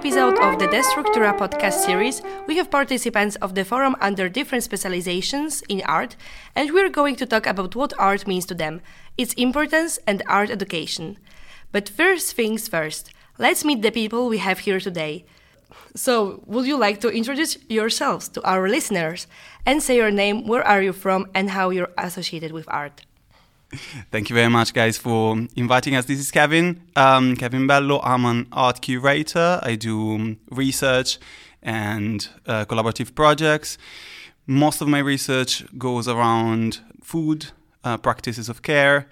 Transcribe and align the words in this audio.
episode 0.00 0.38
of 0.38 0.58
the 0.58 0.66
Destructura 0.66 1.36
podcast 1.36 1.84
series, 1.84 2.22
we 2.46 2.56
have 2.56 2.70
participants 2.70 3.36
of 3.36 3.54
the 3.54 3.66
forum 3.66 3.94
under 4.00 4.30
different 4.30 4.64
specializations 4.64 5.62
in 5.68 5.82
art, 5.84 6.16
and 6.56 6.72
we're 6.72 6.88
going 6.88 7.16
to 7.16 7.26
talk 7.26 7.46
about 7.46 7.76
what 7.76 7.92
art 7.98 8.26
means 8.26 8.46
to 8.46 8.54
them, 8.54 8.80
its 9.18 9.34
importance, 9.34 9.98
and 10.06 10.22
art 10.26 10.48
education. 10.48 11.18
But 11.70 11.86
first 11.86 12.34
things 12.34 12.66
first, 12.66 13.12
let's 13.38 13.62
meet 13.62 13.82
the 13.82 13.90
people 13.90 14.26
we 14.30 14.38
have 14.38 14.60
here 14.60 14.80
today. 14.80 15.26
So, 15.94 16.42
would 16.46 16.66
you 16.66 16.78
like 16.78 17.02
to 17.02 17.10
introduce 17.10 17.58
yourselves 17.68 18.26
to 18.30 18.42
our 18.42 18.70
listeners 18.70 19.26
and 19.66 19.82
say 19.82 19.96
your 19.96 20.10
name, 20.10 20.46
where 20.46 20.66
are 20.66 20.80
you 20.80 20.94
from, 20.94 21.26
and 21.34 21.50
how 21.50 21.68
you're 21.68 21.92
associated 21.98 22.52
with 22.52 22.64
art? 22.68 23.02
Thank 24.10 24.30
you 24.30 24.34
very 24.34 24.48
much, 24.48 24.74
guys, 24.74 24.98
for 24.98 25.36
inviting 25.54 25.94
us. 25.94 26.06
This 26.06 26.18
is 26.18 26.30
Kevin, 26.30 26.82
um, 26.96 27.36
Kevin 27.36 27.66
Bello. 27.66 28.00
I'm 28.02 28.24
an 28.24 28.48
art 28.50 28.80
curator. 28.80 29.60
I 29.62 29.76
do 29.76 30.14
um, 30.14 30.38
research 30.50 31.18
and 31.62 32.28
uh, 32.46 32.64
collaborative 32.64 33.14
projects. 33.14 33.78
Most 34.46 34.80
of 34.80 34.88
my 34.88 34.98
research 34.98 35.64
goes 35.78 36.08
around 36.08 36.80
food, 37.02 37.46
uh, 37.84 37.96
practices 37.96 38.48
of 38.48 38.62
care, 38.62 39.06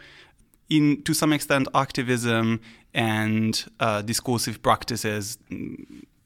in 0.68 1.02
to 1.02 1.14
some 1.14 1.32
extent 1.32 1.68
activism 1.74 2.60
and 2.92 3.64
uh, 3.78 4.02
discursive 4.02 4.60
practices. 4.60 5.38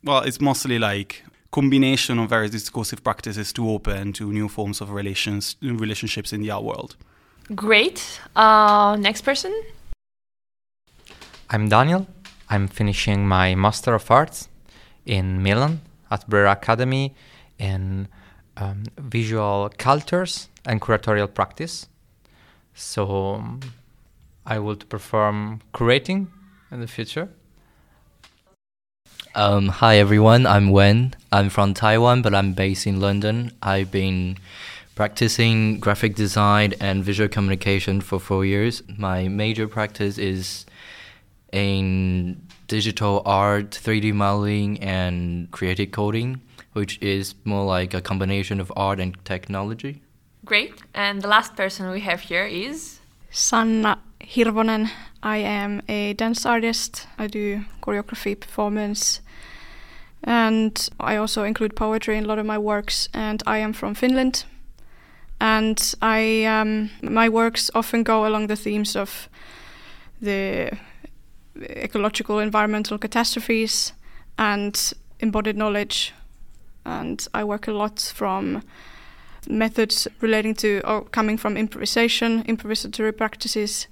Well, 0.05 0.23
it's 0.23 0.41
mostly 0.41 0.79
like 0.79 1.23
combination 1.51 2.19
of 2.19 2.31
various 2.31 2.53
discursive 2.53 3.05
practices 3.05 3.53
to 3.53 3.69
open 3.69 4.15
to 4.15 4.33
new 4.33 4.49
forms 4.49 4.81
of 4.81 4.91
relations 4.91 5.57
relationships 5.61 6.33
in 6.33 6.41
the 6.41 6.51
art 6.51 6.65
world. 6.65 6.97
Great. 7.55 8.21
Uh, 8.35 8.97
next 8.99 9.23
person. 9.23 9.53
I'm 11.51 11.69
Daniel. 11.69 12.07
I'm 12.49 12.67
finishing 12.67 13.27
my 13.29 13.55
Master 13.55 13.95
of 13.95 14.11
Arts 14.11 14.49
in 15.05 15.43
Milan 15.43 15.81
at 16.11 16.27
Brera 16.29 16.53
Academy 16.53 17.15
in 17.59 18.09
um, 18.57 18.85
visual 18.97 19.71
cultures 19.77 20.49
and 20.65 20.81
curatorial 20.81 21.33
practice. 21.33 21.89
So 22.75 23.35
um, 23.35 23.61
I 24.47 24.59
will 24.59 24.77
perform 24.77 25.61
curating 25.75 26.29
in 26.71 26.81
the 26.81 26.87
future. 26.87 27.29
Um, 29.35 29.69
hi 29.69 29.97
everyone, 29.97 30.47
I'm 30.47 30.71
Wen. 30.71 31.15
I'm 31.31 31.49
from 31.49 31.73
Taiwan, 31.75 32.23
but 32.23 32.35
I'm 32.35 32.53
based 32.53 32.87
in 32.87 33.01
London. 33.01 33.53
I've 33.63 33.91
been 33.91 34.37
practicing 34.95 35.81
graphic 35.81 36.15
design 36.15 36.75
and 36.81 37.05
visual 37.05 37.29
communication 37.29 38.01
for 38.01 38.19
four 38.19 38.45
years. 38.45 38.83
My 38.99 39.29
major 39.29 39.67
practice 39.69 40.19
is 40.19 40.67
in 41.53 42.41
digital 42.69 43.23
art, 43.25 43.71
3D 43.71 44.13
modeling, 44.15 44.81
and 44.81 45.51
creative 45.51 45.91
coding, 45.93 46.41
which 46.73 46.99
is 47.01 47.35
more 47.45 47.65
like 47.65 47.95
a 47.95 48.01
combination 48.01 48.61
of 48.61 48.73
art 48.77 49.01
and 49.01 49.17
technology. 49.25 50.03
Great. 50.45 50.83
And 50.95 51.23
the 51.23 51.29
last 51.29 51.57
person 51.57 51.91
we 51.91 52.01
have 52.01 52.21
here 52.21 52.45
is 52.45 53.01
Sanna 53.31 53.99
Hirvonen. 54.21 54.91
I 55.23 55.39
am 55.39 55.83
a 55.89 56.15
dance 56.15 56.45
artist. 56.45 57.07
I 57.19 57.29
do 57.29 57.65
choreography, 57.83 58.39
performance, 58.39 59.21
and 60.25 60.89
I 60.99 61.17
also 61.17 61.45
include 61.45 61.77
poetry 61.77 62.17
in 62.17 62.25
a 62.25 62.27
lot 62.27 62.39
of 62.39 62.47
my 62.47 62.59
works. 62.59 63.09
And 63.15 63.43
I 63.47 63.59
am 63.59 63.73
from 63.73 63.95
Finland 63.95 64.45
and 65.43 65.95
I 66.01 66.45
um, 66.45 66.91
my 67.03 67.29
works 67.29 67.69
often 67.75 68.05
go 68.05 68.25
along 68.25 68.47
the 68.47 68.55
themes 68.55 68.95
of 68.95 69.29
the 70.21 70.71
ecological 71.61 72.39
environmental 72.39 72.97
catastrophes 72.97 73.93
and 74.39 74.93
embodied 75.19 75.57
knowledge. 75.57 76.15
And 76.87 77.27
I 77.35 77.43
work 77.43 77.67
a 77.67 77.73
lot 77.73 77.99
from 78.15 78.63
methods 79.49 80.07
relating 80.21 80.55
to 80.55 80.81
or 80.85 81.03
coming 81.07 81.37
from 81.37 81.57
improvisation, 81.57 82.45
improvisatory 82.45 83.17
practices, 83.17 83.89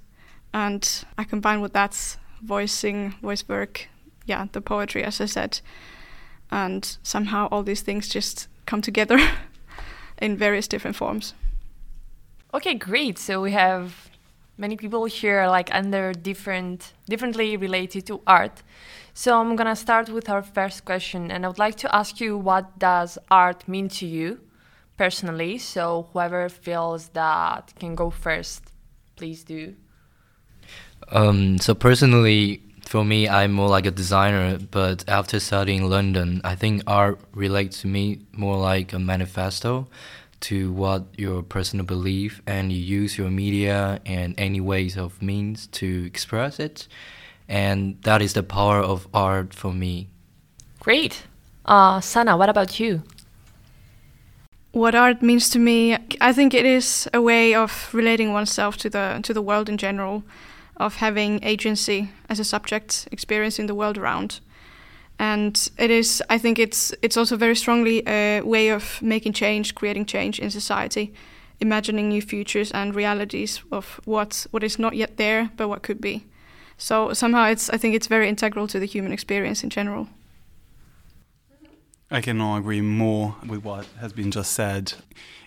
and 0.54 1.04
I 1.18 1.24
combine 1.24 1.60
with 1.60 1.72
that 1.72 2.16
voicing, 2.42 3.14
voice 3.22 3.42
work, 3.48 3.88
yeah, 4.24 4.46
the 4.52 4.60
poetry, 4.60 5.02
as 5.02 5.20
I 5.20 5.26
said, 5.26 5.60
and 6.52 6.96
somehow 7.02 7.48
all 7.50 7.64
these 7.64 7.82
things 7.82 8.08
just 8.08 8.46
come 8.66 8.82
together 8.82 9.18
in 10.20 10.36
various 10.36 10.68
different 10.68 10.96
forms. 10.96 11.34
Okay, 12.52 12.74
great. 12.74 13.18
So 13.18 13.40
we 13.40 13.52
have 13.52 14.10
many 14.60 14.76
people 14.76 15.06
here 15.06 15.46
like 15.46 15.74
under 15.74 16.12
different 16.12 16.92
differently 17.08 17.56
related 17.56 18.06
to 18.06 18.20
art. 18.26 18.62
So 19.14 19.40
I'm 19.40 19.56
going 19.56 19.68
to 19.68 19.76
start 19.76 20.08
with 20.08 20.28
our 20.28 20.42
first 20.42 20.84
question 20.84 21.30
and 21.30 21.44
I 21.44 21.48
would 21.48 21.58
like 21.58 21.76
to 21.76 21.94
ask 21.94 22.20
you 22.20 22.36
what 22.36 22.78
does 22.78 23.18
art 23.30 23.66
mean 23.66 23.88
to 23.88 24.06
you 24.06 24.40
personally? 24.96 25.58
So 25.58 26.08
whoever 26.12 26.48
feels 26.48 27.08
that 27.10 27.72
can 27.78 27.94
go 27.94 28.10
first, 28.10 28.72
please 29.16 29.44
do. 29.44 29.74
Um, 31.08 31.58
so 31.58 31.74
personally, 31.74 32.62
for 32.84 33.04
me, 33.04 33.28
I'm 33.28 33.52
more 33.52 33.68
like 33.68 33.86
a 33.86 33.90
designer, 33.90 34.58
but 34.58 35.08
after 35.08 35.40
studying 35.40 35.88
London, 35.88 36.40
I 36.44 36.54
think 36.54 36.82
art 36.86 37.20
relates 37.34 37.82
to 37.82 37.86
me 37.86 38.20
more 38.32 38.56
like 38.56 38.92
a 38.92 38.98
manifesto 38.98 39.88
to 40.40 40.72
what 40.72 41.04
your 41.16 41.42
personal 41.42 41.84
belief 41.84 42.40
and 42.46 42.72
you 42.72 42.78
use 42.78 43.18
your 43.18 43.30
media 43.30 44.00
and 44.06 44.34
any 44.38 44.60
ways 44.60 44.96
of 44.96 45.20
means 45.20 45.66
to 45.68 46.04
express 46.06 46.58
it. 46.58 46.88
And 47.48 47.98
that 48.02 48.22
is 48.22 48.32
the 48.32 48.42
power 48.42 48.78
of 48.78 49.06
art 49.12 49.52
for 49.54 49.72
me. 49.72 50.08
Great. 50.78 51.24
Uh, 51.66 52.00
Sanna 52.00 52.36
what 52.36 52.48
about 52.48 52.80
you? 52.80 53.02
What 54.72 54.94
art 54.94 55.20
means 55.20 55.50
to 55.50 55.58
me 55.58 55.96
i 56.20 56.32
think 56.32 56.54
it 56.54 56.64
is 56.64 57.08
a 57.12 57.20
way 57.20 57.54
of 57.54 57.92
relating 57.92 58.32
oneself 58.32 58.76
to 58.76 58.88
the 58.88 59.18
to 59.24 59.34
the 59.34 59.42
world 59.42 59.68
in 59.68 59.76
general 59.76 60.22
of 60.80 60.96
having 60.96 61.44
agency 61.44 62.10
as 62.28 62.40
a 62.40 62.44
subject 62.44 63.06
experiencing 63.12 63.66
the 63.66 63.74
world 63.74 63.98
around. 63.98 64.40
And 65.18 65.70
it 65.76 65.90
is 65.90 66.22
i 66.30 66.38
think 66.38 66.58
it's 66.58 66.94
it's 67.02 67.16
also 67.16 67.36
very 67.36 67.54
strongly 67.54 68.02
a 68.06 68.40
way 68.40 68.70
of 68.70 69.02
making 69.02 69.34
change 69.34 69.74
creating 69.74 70.06
change 70.06 70.40
in 70.40 70.50
society 70.50 71.12
imagining 71.60 72.08
new 72.08 72.22
futures 72.22 72.72
and 72.72 72.94
realities 72.94 73.62
of 73.70 74.00
what 74.06 74.46
what 74.50 74.64
is 74.64 74.78
not 74.78 74.94
yet 74.96 75.16
there 75.16 75.50
but 75.56 75.68
what 75.68 75.82
could 75.82 76.00
be. 76.00 76.24
So 76.78 77.12
somehow 77.12 77.44
it's 77.50 77.68
i 77.70 77.76
think 77.76 77.94
it's 77.94 78.08
very 78.08 78.28
integral 78.28 78.66
to 78.68 78.80
the 78.80 78.86
human 78.86 79.12
experience 79.12 79.62
in 79.64 79.70
general 79.70 80.08
I 82.12 82.20
cannot 82.20 82.56
agree 82.56 82.80
more 82.80 83.36
with 83.46 83.62
what 83.62 83.86
has 84.00 84.12
been 84.12 84.32
just 84.32 84.52
said. 84.52 84.94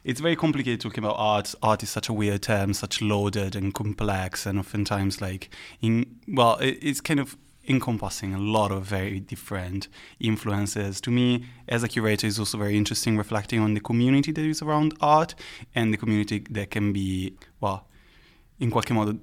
It's 0.05 0.21
very 0.21 0.37
complicated 0.37 0.79
talking 0.79 1.03
about 1.03 1.15
art. 1.17 1.53
Art 1.61 1.83
is 1.83 1.89
such 1.89 2.07
a 2.07 2.13
weird 2.13 2.41
term, 2.41 2.73
such 2.73 3.01
loaded 3.01 3.53
and 3.53 3.73
complex, 3.73 4.45
and 4.45 4.57
oftentimes, 4.57 5.19
like, 5.19 5.49
in 5.81 6.19
well, 6.25 6.55
it, 6.57 6.77
it's 6.81 7.01
kind 7.01 7.19
of 7.19 7.35
encompassing 7.67 8.33
a 8.33 8.39
lot 8.39 8.71
of 8.71 8.83
very 8.83 9.19
different 9.19 9.89
influences. 10.21 11.01
To 11.01 11.11
me, 11.11 11.45
as 11.67 11.83
a 11.83 11.89
curator, 11.89 12.27
it's 12.27 12.39
also 12.39 12.57
very 12.57 12.77
interesting 12.77 13.17
reflecting 13.17 13.59
on 13.59 13.73
the 13.73 13.81
community 13.81 14.31
that 14.31 14.43
is 14.43 14.61
around 14.61 14.93
art 15.01 15.35
and 15.75 15.93
the 15.93 15.97
community 15.97 16.45
that 16.49 16.71
can 16.71 16.93
be, 16.93 17.35
well, 17.59 17.87
in 18.59 18.71
qualche 18.71 18.89
modo, 18.91 19.17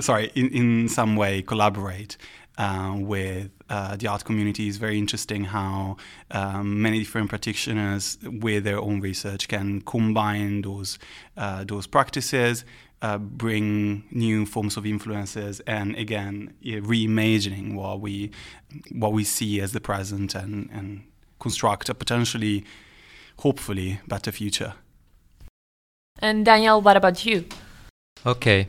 sorry, 0.00 0.30
in, 0.36 0.48
in 0.50 0.88
some 0.88 1.16
way 1.16 1.42
collaborate 1.42 2.16
uh, 2.58 2.94
with 2.96 3.50
uh, 3.68 3.96
the 3.96 4.06
art 4.08 4.24
community. 4.24 4.68
Is 4.68 4.76
very 4.76 4.98
interesting 4.98 5.44
how 5.44 5.96
um, 6.30 6.82
many 6.82 6.98
different 7.00 7.28
practitioners 7.28 8.18
with 8.22 8.64
their 8.64 8.78
own 8.78 9.00
research 9.00 9.48
can 9.48 9.80
combine 9.82 10.62
those 10.62 10.98
uh, 11.36 11.64
those 11.64 11.86
practices 11.86 12.64
uh, 13.02 13.18
bring 13.18 14.04
new 14.10 14.46
forms 14.46 14.76
of 14.76 14.86
influences 14.86 15.60
and 15.66 15.94
again 15.96 16.54
reimagining 16.64 17.74
what 17.74 18.00
we 18.00 18.30
what 18.92 19.12
we 19.12 19.24
see 19.24 19.60
as 19.60 19.72
the 19.72 19.80
present 19.80 20.34
and, 20.34 20.70
and 20.72 21.02
construct 21.38 21.88
a 21.88 21.94
potentially 21.94 22.64
hopefully 23.38 24.00
better 24.08 24.32
future. 24.32 24.74
And 26.18 26.44
daniel 26.46 26.80
what 26.80 26.96
about 26.96 27.26
you? 27.26 27.44
Okay. 28.24 28.68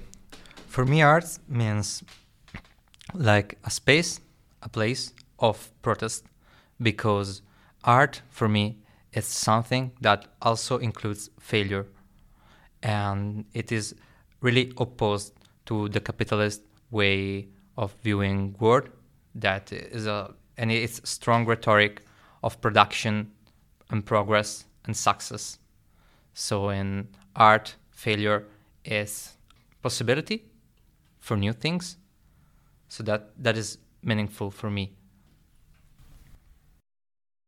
For 0.67 0.85
me 0.85 1.01
art 1.01 1.39
means 1.47 2.03
like 3.13 3.57
a 3.63 3.69
space 3.69 4.19
a 4.61 4.69
place 4.69 5.13
of 5.39 5.71
protest 5.81 6.25
because 6.81 7.41
art 7.83 8.21
for 8.29 8.47
me 8.47 8.77
is 9.13 9.25
something 9.25 9.91
that 10.01 10.25
also 10.41 10.77
includes 10.77 11.29
failure. 11.39 11.85
And 12.83 13.45
it 13.53 13.71
is 13.71 13.95
really 14.41 14.73
opposed 14.77 15.33
to 15.65 15.89
the 15.89 15.99
capitalist 15.99 16.61
way 16.91 17.47
of 17.77 17.95
viewing 18.03 18.55
world 18.59 18.89
that 19.35 19.71
is 19.71 20.07
a 20.07 20.33
and 20.57 20.71
it's 20.71 20.99
strong 21.07 21.45
rhetoric 21.45 22.01
of 22.43 22.59
production 22.61 23.31
and 23.91 24.05
progress 24.05 24.65
and 24.85 24.97
success. 24.97 25.59
So 26.33 26.69
in 26.69 27.09
art 27.35 27.75
failure 27.91 28.45
is 28.83 29.37
possibility 29.81 30.45
for 31.19 31.37
new 31.37 31.53
things 31.53 31.97
so 32.87 33.03
that 33.03 33.31
that 33.37 33.57
is 33.57 33.77
meaningful 34.03 34.51
for 34.51 34.69
me 34.69 34.97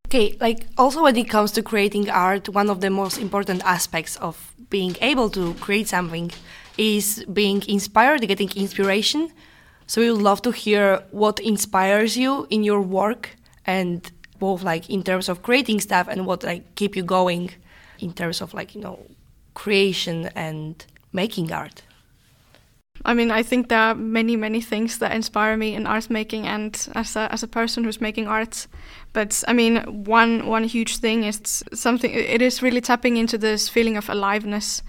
Okay, 0.10 0.36
like 0.42 0.66
also 0.76 1.04
when 1.04 1.16
it 1.18 1.30
comes 1.30 1.52
to 1.52 1.62
creating 1.62 2.10
art, 2.10 2.50
one 2.50 2.72
of 2.72 2.82
the 2.82 2.90
most 2.90 3.20
important 3.20 3.64
aspects 3.64 4.16
of 4.16 4.56
being 4.72 4.96
able 5.02 5.30
to 5.30 5.54
create 5.66 5.88
something 5.88 6.32
is 6.80 7.24
being 7.32 7.62
inspired, 7.68 8.28
getting 8.28 8.50
inspiration. 8.56 9.32
So 9.86 10.02
we 10.02 10.12
would 10.12 10.24
love 10.24 10.42
to 10.42 10.52
hear 10.52 11.04
what 11.12 11.40
inspires 11.40 12.18
you 12.18 12.48
in 12.50 12.64
your 12.64 12.82
work 12.82 13.36
and 13.68 14.12
both 14.40 14.64
like 14.64 14.90
in 14.90 15.04
terms 15.04 15.30
of 15.30 15.44
creating 15.44 15.80
stuff 15.80 16.08
and 16.08 16.26
what 16.26 16.44
like 16.44 16.74
keep 16.74 16.96
you 16.96 17.04
going 17.04 17.52
in 18.00 18.12
terms 18.14 18.42
of 18.42 18.56
like, 18.56 18.74
you 18.74 18.82
know, 18.82 19.06
creation 19.54 20.32
and 20.34 20.84
making 21.14 21.52
art. 21.52 21.84
I 23.06 23.14
mean, 23.14 23.32
I 23.32 23.44
think 23.44 23.70
there 23.70 23.80
are 23.80 23.96
many, 23.96 24.36
many 24.36 24.62
things 24.62 24.98
that 24.98 25.14
inspire 25.14 25.56
me 25.56 25.74
in 25.74 25.88
art 25.88 26.10
making 26.10 26.46
and 26.46 26.88
as 26.96 27.16
a, 27.16 27.32
as 27.32 27.44
a 27.44 27.48
person 27.48 27.84
who's 27.84 28.02
making 28.02 28.28
art. 28.28 28.68
But 29.14 29.44
I 29.48 29.54
mean, 29.54 29.78
one 30.06 30.46
one 30.48 30.66
huge 30.66 30.98
thing 30.98 31.24
is 31.24 31.64
something. 31.74 32.12
It 32.12 32.42
is 32.42 32.62
really 32.62 32.82
tapping 32.82 33.18
into 33.18 33.38
this 33.38 33.70
feeling 33.70 33.98
of 33.98 34.10
aliveness, 34.10 34.84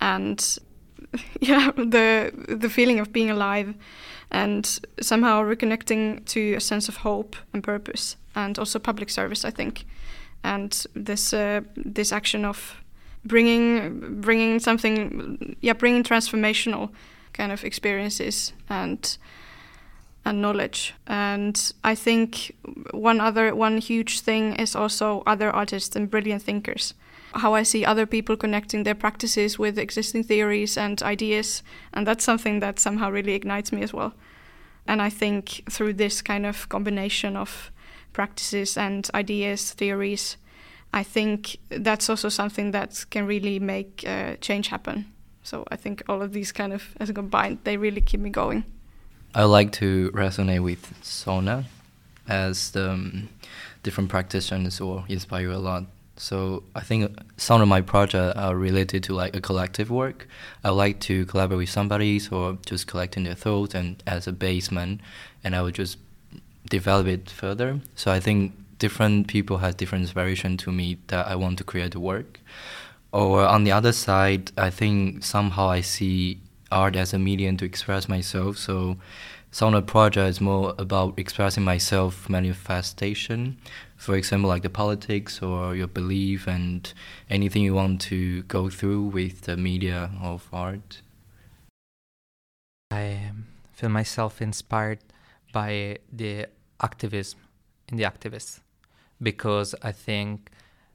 and 0.00 0.58
yeah, 1.40 1.70
the 1.76 2.32
the 2.48 2.70
feeling 2.70 2.98
of 2.98 3.12
being 3.12 3.30
alive, 3.30 3.74
and 4.30 4.80
somehow 5.00 5.42
reconnecting 5.42 6.24
to 6.26 6.54
a 6.54 6.60
sense 6.60 6.88
of 6.88 6.96
hope 6.98 7.36
and 7.52 7.62
purpose, 7.62 8.16
and 8.34 8.58
also 8.58 8.78
public 8.78 9.10
service. 9.10 9.44
I 9.44 9.50
think, 9.50 9.84
and 10.42 10.86
this 10.94 11.32
uh, 11.32 11.60
this 11.76 12.10
action 12.10 12.44
of 12.44 12.74
bringing 13.24 14.20
bringing 14.20 14.58
something, 14.58 15.56
yeah, 15.60 15.74
bringing 15.74 16.02
transformational 16.02 16.90
kind 17.40 17.52
of 17.52 17.64
experiences 17.64 18.52
and 18.68 19.18
and 20.24 20.42
knowledge. 20.42 20.94
And 21.06 21.72
I 21.82 21.94
think 21.94 22.54
one 22.92 23.20
other 23.20 23.54
one 23.54 23.78
huge 23.78 24.20
thing 24.20 24.54
is 24.56 24.76
also 24.76 25.22
other 25.26 25.50
artists 25.50 25.96
and 25.96 26.10
brilliant 26.10 26.42
thinkers. 26.42 26.94
How 27.32 27.54
I 27.54 27.64
see 27.64 27.84
other 27.86 28.06
people 28.06 28.36
connecting 28.36 28.84
their 28.84 28.94
practices 28.94 29.58
with 29.58 29.78
existing 29.78 30.24
theories 30.24 30.76
and 30.76 31.02
ideas, 31.02 31.62
and 31.94 32.06
that's 32.06 32.24
something 32.24 32.60
that 32.60 32.80
somehow 32.80 33.10
really 33.10 33.34
ignites 33.34 33.72
me 33.72 33.82
as 33.82 33.94
well. 33.94 34.12
And 34.86 35.00
I 35.00 35.10
think 35.10 35.62
through 35.70 35.94
this 35.94 36.22
kind 36.22 36.44
of 36.46 36.68
combination 36.68 37.36
of 37.36 37.70
practices 38.12 38.76
and 38.76 39.10
ideas, 39.14 39.74
theories, 39.74 40.36
I 40.92 41.04
think 41.04 41.56
that's 41.68 42.10
also 42.10 42.28
something 42.28 42.72
that 42.72 43.06
can 43.10 43.26
really 43.26 43.58
make 43.60 44.04
uh, 44.06 44.36
change 44.40 44.68
happen. 44.68 45.04
So 45.42 45.64
I 45.70 45.76
think 45.76 46.02
all 46.08 46.22
of 46.22 46.32
these 46.32 46.52
kind 46.52 46.72
of 46.72 46.94
as 47.00 47.10
a 47.10 47.14
combined, 47.14 47.58
they 47.64 47.76
really 47.76 48.00
keep 48.00 48.20
me 48.20 48.30
going. 48.30 48.64
I 49.34 49.44
like 49.44 49.72
to 49.72 50.10
resonate 50.12 50.62
with 50.62 50.92
Sona 51.02 51.64
as 52.28 52.72
the 52.72 52.90
um, 52.90 53.28
different 53.82 54.10
practitioners 54.10 54.80
will 54.80 55.04
inspire 55.08 55.42
you 55.42 55.52
a 55.52 55.58
lot. 55.58 55.84
So 56.16 56.64
I 56.74 56.80
think 56.80 57.18
some 57.38 57.62
of 57.62 57.68
my 57.68 57.80
projects 57.80 58.36
are 58.36 58.54
related 58.54 59.02
to 59.04 59.14
like 59.14 59.34
a 59.34 59.40
collective 59.40 59.90
work. 59.90 60.28
I 60.62 60.68
like 60.68 61.00
to 61.00 61.24
collaborate 61.24 61.58
with 61.58 61.70
somebody, 61.70 62.18
so 62.18 62.58
just 62.66 62.86
collecting 62.86 63.24
their 63.24 63.34
thoughts 63.34 63.74
and 63.74 64.02
as 64.06 64.26
a 64.26 64.32
basement, 64.32 65.00
and 65.42 65.56
I 65.56 65.62
would 65.62 65.74
just 65.74 65.96
develop 66.68 67.06
it 67.06 67.30
further. 67.30 67.80
So 67.94 68.12
I 68.12 68.20
think 68.20 68.52
different 68.78 69.28
people 69.28 69.58
have 69.58 69.76
different 69.78 70.02
inspiration 70.02 70.56
to 70.58 70.72
me 70.72 70.98
that 71.06 71.26
I 71.26 71.36
want 71.36 71.56
to 71.58 71.64
create 71.64 71.92
the 71.92 72.00
work. 72.00 72.40
Or 73.12 73.44
on 73.44 73.64
the 73.64 73.72
other 73.72 73.92
side, 73.92 74.52
I 74.56 74.70
think 74.70 75.24
somehow 75.24 75.70
I 75.70 75.80
see 75.80 76.40
art 76.70 76.96
as 76.96 77.12
a 77.12 77.18
medium 77.18 77.56
to 77.56 77.64
express 77.64 78.08
myself. 78.08 78.56
So 78.56 78.96
the 79.52 79.82
project 79.82 80.28
is 80.28 80.40
more 80.40 80.74
about 80.78 81.18
expressing 81.18 81.64
myself 81.64 82.28
manifestation. 82.28 83.58
For 83.96 84.14
example, 84.14 84.48
like 84.48 84.62
the 84.62 84.70
politics 84.70 85.42
or 85.42 85.74
your 85.74 85.88
belief 85.88 86.46
and 86.46 86.92
anything 87.28 87.62
you 87.62 87.74
want 87.74 88.00
to 88.02 88.42
go 88.44 88.70
through 88.70 89.02
with 89.02 89.42
the 89.42 89.56
media 89.56 90.10
of 90.22 90.48
art. 90.52 91.02
I 92.92 93.28
um, 93.28 93.46
feel 93.72 93.90
myself 93.90 94.40
inspired 94.40 95.00
by 95.52 95.98
the 96.12 96.46
activism 96.80 97.40
in 97.88 97.96
the 97.96 98.04
activists 98.04 98.60
because 99.20 99.74
I 99.82 99.92
think 99.92 100.50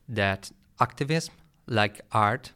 that 0.09 0.51
activism 0.79 1.33
like 1.67 2.01
art, 2.12 2.51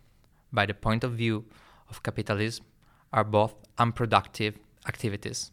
by 0.52 0.66
the 0.66 0.74
point 0.74 1.04
of 1.04 1.14
view 1.14 1.46
of 1.90 2.04
capitalism, 2.04 2.66
are 3.12 3.24
both 3.24 3.56
unproductive 3.78 4.58
activities. 4.88 5.52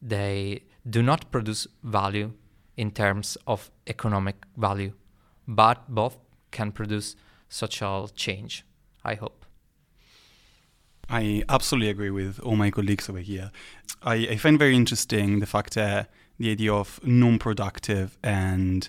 They 0.00 0.64
do 0.88 1.02
not 1.02 1.30
produce 1.30 1.66
value 1.82 2.32
in 2.76 2.90
terms 2.90 3.38
of 3.46 3.70
economic 3.86 4.36
value, 4.56 4.92
but 5.46 5.88
both 5.88 6.18
can 6.50 6.72
produce 6.72 7.16
social 7.48 8.08
change, 8.08 8.64
I 9.04 9.14
hope. 9.14 9.44
I 11.08 11.42
absolutely 11.48 11.90
agree 11.90 12.10
with 12.10 12.40
all 12.40 12.56
my 12.56 12.70
colleagues 12.70 13.08
over 13.08 13.18
here. 13.18 13.50
I, 14.02 14.14
I 14.14 14.36
find 14.36 14.58
very 14.58 14.74
interesting 14.74 15.40
the 15.40 15.46
fact 15.46 15.74
that 15.74 16.10
the 16.38 16.50
idea 16.50 16.72
of 16.72 16.98
non-productive 17.04 18.18
and 18.22 18.88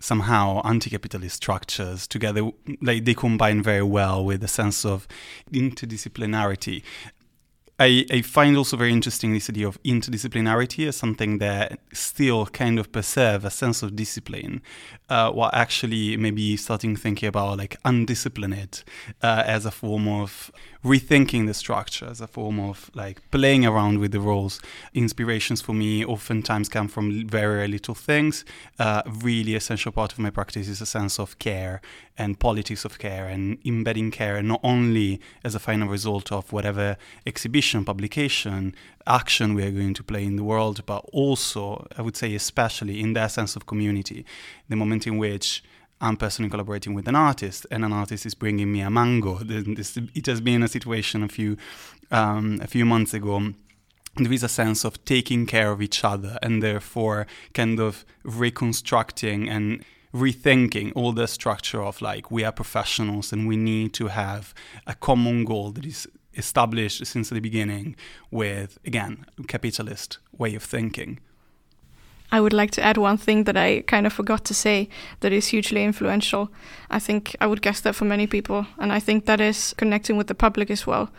somehow 0.00 0.60
anti-capitalist 0.64 1.36
structures 1.36 2.06
together 2.06 2.50
like 2.80 3.04
they 3.04 3.14
combine 3.14 3.62
very 3.62 3.82
well 3.82 4.24
with 4.24 4.42
a 4.44 4.48
sense 4.48 4.84
of 4.84 5.08
interdisciplinarity. 5.52 6.82
I, 7.80 8.04
I, 8.10 8.22
find 8.22 8.56
also 8.56 8.76
very 8.76 8.90
interesting 8.90 9.32
this 9.32 9.48
idea 9.48 9.68
of 9.68 9.80
interdisciplinarity 9.84 10.88
as 10.88 10.96
something 10.96 11.38
that 11.38 11.78
still 11.92 12.46
kind 12.46 12.76
of 12.76 12.90
preserve 12.90 13.44
a 13.44 13.50
sense 13.50 13.84
of 13.84 13.94
discipline, 13.94 14.62
uh, 15.08 15.30
while 15.30 15.50
actually 15.52 16.16
maybe 16.16 16.56
starting 16.56 16.96
thinking 16.96 17.28
about 17.28 17.58
like 17.58 17.76
undisciplined 17.84 18.82
uh, 19.22 19.44
as 19.46 19.64
a 19.64 19.70
form 19.70 20.08
of 20.08 20.50
rethinking 20.84 21.46
the 21.46 21.54
structure, 21.54 22.06
as 22.06 22.20
a 22.20 22.26
form 22.26 22.60
of 22.60 22.90
like 22.94 23.20
playing 23.30 23.66
around 23.66 23.98
with 23.98 24.12
the 24.12 24.20
roles. 24.20 24.60
Inspirations 24.94 25.60
for 25.60 25.72
me 25.72 26.04
oftentimes 26.04 26.68
come 26.68 26.88
from 26.88 27.26
very 27.28 27.66
little 27.66 27.94
things. 27.94 28.44
Uh, 28.78 29.02
really 29.06 29.54
essential 29.54 29.92
part 29.92 30.12
of 30.12 30.18
my 30.18 30.30
practice 30.30 30.68
is 30.68 30.80
a 30.80 30.86
sense 30.86 31.18
of 31.18 31.38
care 31.38 31.80
and 32.16 32.38
politics 32.38 32.84
of 32.84 32.98
care 32.98 33.26
and 33.26 33.58
embedding 33.64 34.10
care 34.10 34.42
not 34.42 34.60
only 34.62 35.20
as 35.44 35.54
a 35.54 35.58
final 35.58 35.88
result 35.88 36.32
of 36.32 36.52
whatever 36.52 36.96
exhibition, 37.26 37.84
publication, 37.84 38.74
action 39.06 39.54
we 39.54 39.64
are 39.64 39.70
going 39.70 39.94
to 39.94 40.04
play 40.04 40.24
in 40.24 40.36
the 40.36 40.44
world, 40.44 40.84
but 40.86 41.04
also, 41.12 41.86
I 41.96 42.02
would 42.02 42.16
say, 42.16 42.34
especially 42.34 43.00
in 43.00 43.14
that 43.14 43.28
sense 43.28 43.56
of 43.56 43.66
community, 43.66 44.24
the 44.68 44.76
moment 44.76 45.06
in 45.06 45.16
which 45.18 45.62
I'm 46.00 46.16
personally 46.16 46.50
collaborating 46.50 46.94
with 46.94 47.08
an 47.08 47.16
artist, 47.16 47.66
and 47.70 47.84
an 47.84 47.92
artist 47.92 48.24
is 48.24 48.34
bringing 48.34 48.72
me 48.72 48.80
a 48.80 48.90
mango. 48.90 49.38
This, 49.38 49.96
it 49.96 50.26
has 50.26 50.40
been 50.40 50.62
a 50.62 50.68
situation 50.68 51.22
a 51.22 51.28
few 51.28 51.56
um, 52.10 52.60
a 52.62 52.66
few 52.66 52.84
months 52.84 53.14
ago. 53.14 53.54
There 54.16 54.32
is 54.32 54.42
a 54.42 54.48
sense 54.48 54.84
of 54.84 55.04
taking 55.04 55.46
care 55.46 55.70
of 55.70 55.82
each 55.82 56.04
other, 56.04 56.38
and 56.42 56.62
therefore 56.62 57.26
kind 57.52 57.80
of 57.80 58.04
reconstructing 58.22 59.48
and 59.48 59.84
rethinking 60.14 60.92
all 60.94 61.12
the 61.12 61.26
structure 61.26 61.82
of 61.82 62.00
like 62.00 62.30
we 62.30 62.42
are 62.42 62.52
professionals 62.52 63.32
and 63.32 63.46
we 63.46 63.56
need 63.56 63.92
to 63.92 64.08
have 64.08 64.54
a 64.86 64.94
common 64.94 65.44
goal 65.44 65.70
that 65.70 65.84
is 65.84 66.08
established 66.34 67.04
since 67.04 67.28
the 67.28 67.40
beginning 67.40 67.94
with 68.30 68.78
again 68.86 69.26
capitalist 69.48 70.18
way 70.32 70.54
of 70.54 70.62
thinking 70.62 71.18
I 72.30 72.40
would 72.40 72.52
like 72.52 72.70
to 72.72 72.82
add 72.82 72.98
one 72.98 73.16
thing 73.16 73.44
that 73.44 73.56
I 73.56 73.82
kind 73.86 74.06
of 74.06 74.12
forgot 74.12 74.44
to 74.44 74.54
say 74.54 74.88
that 75.20 75.32
is 75.32 75.48
hugely 75.48 75.82
influential. 75.82 76.50
I 76.90 76.98
think 76.98 77.34
I 77.40 77.46
would 77.46 77.62
guess 77.62 77.80
that 77.80 77.94
for 77.94 78.04
many 78.04 78.26
people, 78.26 78.66
and 78.78 78.92
I 78.92 79.00
think 79.00 79.24
that 79.24 79.40
is 79.40 79.74
connecting 79.78 80.18
with 80.18 80.26
the 80.26 80.34
public 80.34 80.70
as 80.70 80.86
well, 80.86 81.10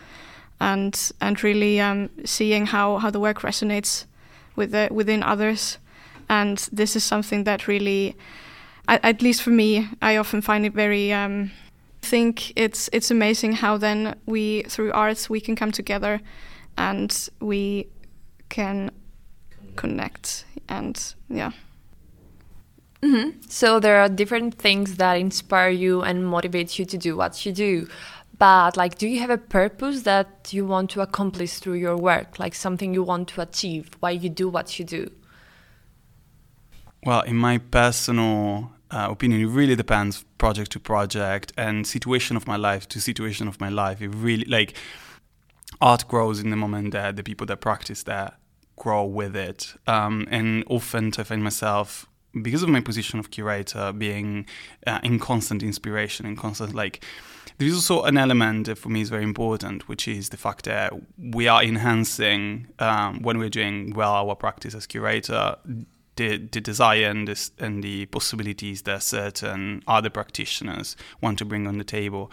and 0.60 1.12
and 1.20 1.44
really 1.44 1.80
um, 1.80 2.10
seeing 2.26 2.68
how, 2.68 2.98
how 2.98 3.10
the 3.10 3.20
work 3.20 3.40
resonates 3.42 4.06
with 4.56 4.72
the, 4.72 4.88
within 4.92 5.24
others, 5.24 5.80
and 6.30 6.70
this 6.72 6.96
is 6.96 7.04
something 7.04 7.44
that 7.46 7.68
really 7.68 8.16
at, 8.90 9.22
least 9.22 9.42
for 9.44 9.52
me, 9.52 9.88
I 10.02 10.18
often 10.18 10.42
find 10.42 10.66
it 10.66 10.74
very. 10.74 11.14
Um, 11.14 11.52
I 12.02 12.06
think 12.06 12.54
it's 12.58 12.90
it's 12.94 13.12
amazing 13.12 13.54
how 13.54 13.78
then 13.78 14.16
we 14.26 14.64
through 14.64 14.92
arts 14.94 15.30
we 15.30 15.42
can 15.42 15.56
come 15.56 15.72
together, 15.72 16.22
and 16.78 17.30
we 17.40 17.88
can 18.50 18.92
connect 19.76 20.46
and 20.70 21.16
yeah. 21.30 21.52
Mm-hmm. 23.02 23.42
So 23.48 23.80
there 23.80 24.00
are 24.02 24.10
different 24.10 24.56
things 24.56 24.96
that 24.96 25.14
inspire 25.14 25.70
you 25.70 26.02
and 26.02 26.26
motivate 26.26 26.80
you 26.80 26.86
to 26.86 26.98
do 26.98 27.16
what 27.18 27.46
you 27.46 27.52
do. 27.52 27.88
But 28.38 28.78
like, 28.78 28.98
do 28.98 29.08
you 29.08 29.20
have 29.20 29.30
a 29.30 29.38
purpose 29.38 30.04
that 30.04 30.50
you 30.52 30.66
want 30.66 30.90
to 30.92 31.02
accomplish 31.02 31.60
through 31.60 31.74
your 31.74 31.98
work? 31.98 32.40
Like 32.40 32.56
something 32.56 32.94
you 32.94 33.04
want 33.04 33.28
to 33.30 33.42
achieve? 33.42 33.90
Why 34.00 34.12
you 34.12 34.30
do 34.30 34.48
what 34.48 34.80
you 34.80 34.86
do? 34.86 35.12
Well, 37.06 37.22
in 37.22 37.36
my 37.36 37.58
personal 37.58 38.72
uh, 38.92 39.08
opinion. 39.10 39.42
It 39.42 39.48
really 39.48 39.76
depends 39.76 40.26
project 40.38 40.72
to 40.72 40.80
project 40.80 41.54
and 41.58 41.86
situation 41.86 42.36
of 42.36 42.48
my 42.48 42.56
life 42.56 42.88
to 42.90 43.00
situation 43.00 43.48
of 43.48 43.60
my 43.60 43.70
life. 43.70 44.02
It 44.02 44.10
really 44.10 44.46
like 44.46 44.76
art 45.82 46.08
grows 46.08 46.40
in 46.40 46.50
the 46.50 46.56
moment 46.56 46.92
that 46.92 47.16
the 47.16 47.24
people 47.24 47.46
that 47.48 47.58
practice 47.58 48.04
that 48.04 48.39
grow 48.80 49.04
with 49.04 49.36
it. 49.36 49.76
Um, 49.86 50.28
and 50.32 50.64
often 50.68 51.12
I 51.18 51.24
find 51.24 51.44
myself 51.44 52.08
because 52.42 52.64
of 52.64 52.70
my 52.70 52.82
position 52.82 53.20
of 53.20 53.32
curator 53.32 53.92
being 53.92 54.46
uh, 54.86 55.00
in 55.04 55.20
constant 55.20 55.64
inspiration 55.64 56.26
in 56.26 56.36
constant 56.36 56.76
like 56.76 57.04
there 57.58 57.68
is 57.68 57.74
also 57.74 58.04
an 58.04 58.18
element 58.18 58.68
that 58.68 58.78
for 58.78 58.90
me 58.90 59.02
is 59.02 59.10
very 59.10 59.24
important 59.24 59.88
which 59.88 60.08
is 60.08 60.30
the 60.30 60.38
fact 60.38 60.66
that 60.66 60.94
we 61.18 61.48
are 61.48 61.64
enhancing 61.64 62.68
um, 62.78 63.20
when 63.24 63.40
we're 63.40 63.50
doing 63.50 63.94
well 63.96 64.14
our 64.14 64.36
practice 64.36 64.76
as 64.76 64.86
curator 64.86 65.56
the, 66.18 66.38
the 66.38 66.62
desire 66.62 67.10
and, 67.10 67.28
this, 67.28 67.52
and 67.58 67.84
the 67.84 68.06
possibilities 68.08 68.84
that 68.84 69.02
certain 69.02 69.82
other 69.88 70.10
practitioners 70.10 70.96
want 71.22 71.40
to 71.40 71.46
bring 71.46 71.66
on 71.66 71.80
the 71.80 71.84
table 71.84 72.32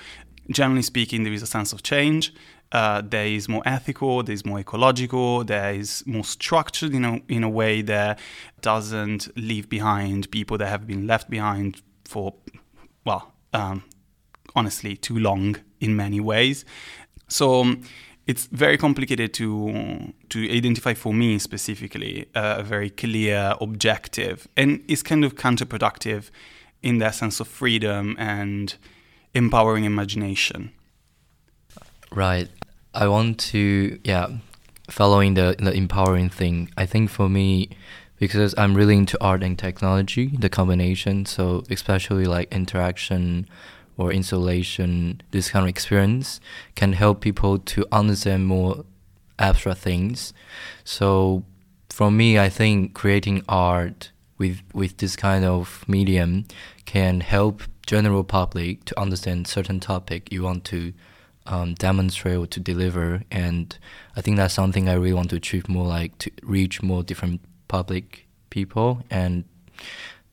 generally 0.50 0.82
speaking 0.82 1.22
there 1.22 1.32
is 1.32 1.42
a 1.42 1.46
sense 1.46 1.72
of 1.72 1.82
change 1.82 2.34
uh, 2.72 3.02
there 3.04 3.26
is 3.26 3.48
more 3.48 3.62
ethical, 3.64 4.22
there 4.22 4.34
is 4.34 4.44
more 4.44 4.58
ecological, 4.58 5.44
there 5.44 5.74
is 5.74 6.02
more 6.06 6.24
structured 6.24 6.94
in 6.94 7.04
a, 7.04 7.20
in 7.28 7.44
a 7.44 7.48
way 7.48 7.82
that 7.82 8.18
doesn't 8.60 9.28
leave 9.36 9.68
behind 9.68 10.30
people 10.30 10.58
that 10.58 10.68
have 10.68 10.86
been 10.86 11.06
left 11.06 11.30
behind 11.30 11.80
for, 12.04 12.34
well, 13.04 13.32
um, 13.52 13.84
honestly, 14.54 14.96
too 14.96 15.18
long 15.18 15.56
in 15.80 15.94
many 15.94 16.20
ways. 16.20 16.64
So 17.28 17.60
um, 17.60 17.82
it's 18.26 18.46
very 18.46 18.76
complicated 18.76 19.32
to 19.34 20.12
to 20.30 20.50
identify 20.50 20.94
for 20.94 21.14
me 21.14 21.38
specifically 21.38 22.26
uh, 22.34 22.56
a 22.58 22.62
very 22.62 22.90
clear 22.90 23.54
objective, 23.60 24.48
and 24.56 24.82
it's 24.88 25.02
kind 25.02 25.24
of 25.24 25.36
counterproductive 25.36 26.30
in 26.82 26.98
that 26.98 27.14
sense 27.14 27.40
of 27.40 27.48
freedom 27.48 28.16
and 28.18 28.76
empowering 29.34 29.84
imagination. 29.84 30.72
Right. 32.12 32.48
I 32.94 33.08
want 33.08 33.38
to 33.50 33.98
yeah, 34.04 34.28
following 34.88 35.34
the 35.34 35.56
the 35.58 35.72
empowering 35.72 36.30
thing. 36.30 36.70
I 36.76 36.86
think 36.86 37.10
for 37.10 37.28
me 37.28 37.70
because 38.18 38.54
I'm 38.56 38.74
really 38.74 38.96
into 38.96 39.22
art 39.22 39.42
and 39.42 39.58
technology, 39.58 40.28
the 40.38 40.48
combination, 40.48 41.26
so 41.26 41.64
especially 41.70 42.24
like 42.24 42.50
interaction 42.52 43.46
or 43.98 44.12
installation, 44.12 45.20
this 45.30 45.50
kind 45.50 45.64
of 45.64 45.68
experience 45.68 46.40
can 46.74 46.92
help 46.94 47.20
people 47.20 47.58
to 47.58 47.84
understand 47.92 48.46
more 48.46 48.84
abstract 49.38 49.80
things. 49.80 50.32
So 50.84 51.44
for 51.90 52.10
me, 52.10 52.38
I 52.38 52.48
think 52.48 52.94
creating 52.94 53.42
art 53.48 54.10
with 54.38 54.62
with 54.72 54.98
this 54.98 55.16
kind 55.16 55.44
of 55.44 55.84
medium 55.86 56.46
can 56.84 57.20
help 57.20 57.62
general 57.86 58.24
public 58.24 58.84
to 58.84 59.00
understand 59.00 59.46
certain 59.46 59.80
topic 59.80 60.32
you 60.32 60.42
want 60.42 60.64
to 60.64 60.92
um, 61.46 61.74
demonstrate 61.74 62.36
or 62.36 62.46
to 62.46 62.60
deliver. 62.60 63.22
And 63.30 63.76
I 64.16 64.20
think 64.20 64.36
that's 64.36 64.54
something 64.54 64.88
I 64.88 64.94
really 64.94 65.12
want 65.12 65.30
to 65.30 65.36
achieve 65.36 65.68
more, 65.68 65.86
like 65.86 66.18
to 66.18 66.30
reach 66.42 66.82
more 66.82 67.02
different 67.02 67.40
public 67.68 68.26
people 68.50 69.04
and 69.10 69.44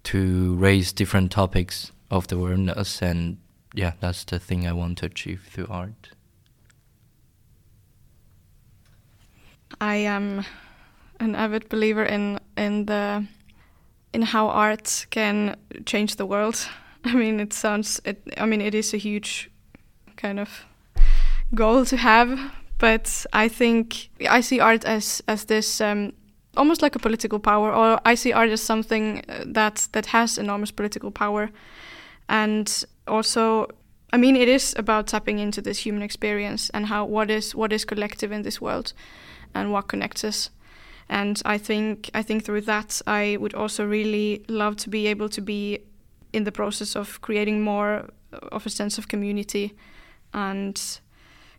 to 0.04 0.56
raise 0.56 0.92
different 0.92 1.32
topics 1.32 1.92
of 2.12 2.28
the 2.28 2.36
awareness. 2.36 3.02
And 3.02 3.38
yeah, 3.74 3.94
that's 4.00 4.24
the 4.24 4.40
thing 4.40 4.68
I 4.68 4.74
want 4.74 4.98
to 5.00 5.06
achieve 5.06 5.48
through 5.50 5.68
art. 5.70 6.10
I 9.82 9.96
am 9.96 10.46
an 11.20 11.36
avid 11.36 11.68
believer 11.70 12.04
in 12.04 12.40
in 12.56 12.86
the 12.86 13.26
in 14.14 14.22
how 14.22 14.48
art 14.48 15.08
can 15.10 15.56
change 15.86 16.16
the 16.16 16.26
world. 16.26 16.68
I 17.04 17.16
mean, 17.16 17.40
it 17.40 17.54
sounds. 17.54 18.00
It, 18.06 18.22
I 18.38 18.46
mean, 18.46 18.62
it 18.62 18.76
is 18.76 18.94
a 18.94 18.98
huge 18.98 19.50
kind 20.16 20.40
of 20.40 20.66
goal 21.56 21.86
to 21.86 21.98
have, 21.98 22.40
but 22.78 23.26
I 23.34 23.48
think 23.48 24.10
I 24.30 24.42
see 24.42 24.60
art 24.60 24.86
as 24.86 25.24
as 25.28 25.46
this 25.46 25.82
um, 25.82 26.14
almost 26.56 26.82
like 26.82 26.96
a 26.96 27.00
political 27.00 27.40
power, 27.40 27.74
or 27.74 28.00
I 28.06 28.16
see 28.16 28.34
art 28.34 28.50
as 28.50 28.62
something 28.62 29.24
uh, 29.30 29.44
that 29.54 29.88
that 29.92 30.08
has 30.08 30.38
enormous 30.38 30.72
political 30.72 31.12
power, 31.12 31.50
and 32.28 32.86
also. 33.08 33.68
I 34.16 34.18
mean, 34.18 34.36
it 34.36 34.48
is 34.48 34.76
about 34.78 35.08
tapping 35.08 35.40
into 35.40 35.60
this 35.60 35.80
human 35.80 36.04
experience 36.04 36.70
and 36.70 36.86
how 36.86 37.04
what 37.06 37.32
is 37.32 37.56
what 37.56 37.74
is 37.74 37.86
collective 37.86 38.32
in 38.32 38.44
this 38.44 38.62
world, 38.62 38.94
and 39.56 39.72
what 39.72 39.88
connects 39.88 40.24
us. 40.24 40.52
And 41.10 41.42
I 41.46 41.58
think 41.58 42.10
I 42.14 42.24
think 42.24 42.44
through 42.44 42.62
that 42.62 43.02
I 43.08 43.38
would 43.40 43.56
also 43.56 43.86
really 43.86 44.44
love 44.48 44.76
to 44.76 44.90
be 44.90 45.08
able 45.08 45.30
to 45.30 45.42
be 45.42 45.80
in 46.32 46.44
the 46.44 46.52
process 46.52 46.96
of 46.96 47.22
creating 47.22 47.64
more 47.64 48.10
of 48.52 48.66
a 48.66 48.70
sense 48.70 48.98
of 48.98 49.08
community 49.08 49.74
and 50.34 51.00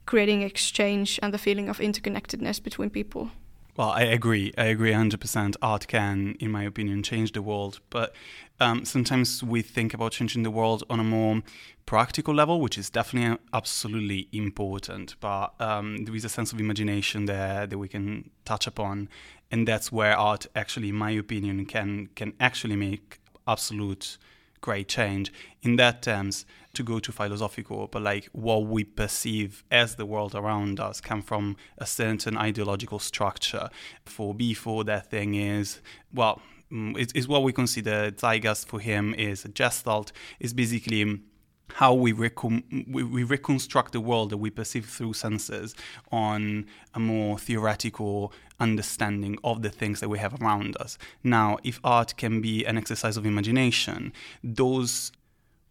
creating 0.06 0.42
exchange 0.42 1.18
and 1.22 1.32
the 1.32 1.38
feeling 1.38 1.68
of 1.68 1.78
interconnectedness 1.78 2.62
between 2.62 2.90
people. 2.90 3.30
Well, 3.76 3.90
I 3.90 4.02
agree. 4.02 4.52
I 4.56 4.66
agree 4.66 4.92
100%. 4.92 5.56
Art 5.60 5.88
can, 5.88 6.36
in 6.38 6.52
my 6.52 6.62
opinion, 6.62 7.02
change 7.02 7.32
the 7.32 7.42
world. 7.42 7.80
But 7.90 8.14
um, 8.60 8.84
sometimes 8.84 9.42
we 9.42 9.62
think 9.62 9.92
about 9.92 10.12
changing 10.12 10.44
the 10.44 10.50
world 10.50 10.84
on 10.88 11.00
a 11.00 11.04
more 11.04 11.42
practical 11.84 12.34
level, 12.34 12.60
which 12.60 12.78
is 12.78 12.88
definitely 12.88 13.36
absolutely 13.52 14.28
important. 14.32 15.16
But 15.18 15.60
um, 15.60 16.04
there 16.04 16.14
is 16.14 16.24
a 16.24 16.28
sense 16.28 16.52
of 16.52 16.60
imagination 16.60 17.24
there 17.24 17.66
that 17.66 17.76
we 17.76 17.88
can 17.88 18.30
touch 18.44 18.68
upon. 18.68 19.08
And 19.50 19.66
that's 19.66 19.90
where 19.90 20.16
art, 20.16 20.46
actually, 20.54 20.90
in 20.90 20.94
my 20.94 21.10
opinion, 21.10 21.66
can, 21.66 22.10
can 22.14 22.34
actually 22.38 22.76
make 22.76 23.18
absolute 23.48 24.18
great 24.64 24.88
change. 24.88 25.30
In 25.62 25.76
that 25.76 26.00
terms, 26.00 26.46
to 26.72 26.82
go 26.82 26.98
to 26.98 27.12
philosophical, 27.12 27.86
but 27.86 28.02
like 28.02 28.24
what 28.32 28.64
we 28.66 28.82
perceive 28.82 29.62
as 29.70 29.96
the 29.96 30.06
world 30.06 30.34
around 30.34 30.80
us 30.80 31.00
come 31.00 31.22
from 31.22 31.56
a 31.78 31.86
certain 31.86 32.36
ideological 32.36 32.98
structure. 32.98 33.68
For 34.06 34.34
Bifo, 34.34 34.84
that 34.86 35.10
thing 35.10 35.34
is, 35.34 35.80
well, 36.12 36.40
mm, 36.72 36.96
it's 36.98 37.28
what 37.28 37.42
we 37.42 37.52
consider 37.52 38.10
zeitgeist 38.10 38.66
for 38.66 38.80
him 38.80 39.14
is 39.14 39.44
a 39.44 39.48
gestalt, 39.48 40.12
is 40.40 40.54
basically 40.54 41.20
how 41.72 41.94
we, 41.94 42.12
recon- 42.12 42.62
we, 42.88 43.02
we, 43.02 43.24
reconstruct 43.24 43.92
the 43.92 44.00
world 44.00 44.30
that 44.30 44.36
we 44.36 44.50
perceive 44.50 44.86
through 44.86 45.12
senses 45.14 45.74
on 46.12 46.66
a 46.92 47.00
more 47.00 47.38
theoretical 47.38 48.32
understanding 48.60 49.38
of 49.42 49.62
the 49.62 49.70
things 49.70 50.00
that 50.00 50.08
we 50.08 50.18
have 50.18 50.40
around 50.40 50.76
us. 50.78 50.98
Now, 51.22 51.58
if 51.64 51.80
art 51.82 52.16
can 52.16 52.40
be 52.40 52.64
an 52.64 52.78
exercise 52.78 53.16
of 53.16 53.26
imagination, 53.26 54.12
those 54.42 55.10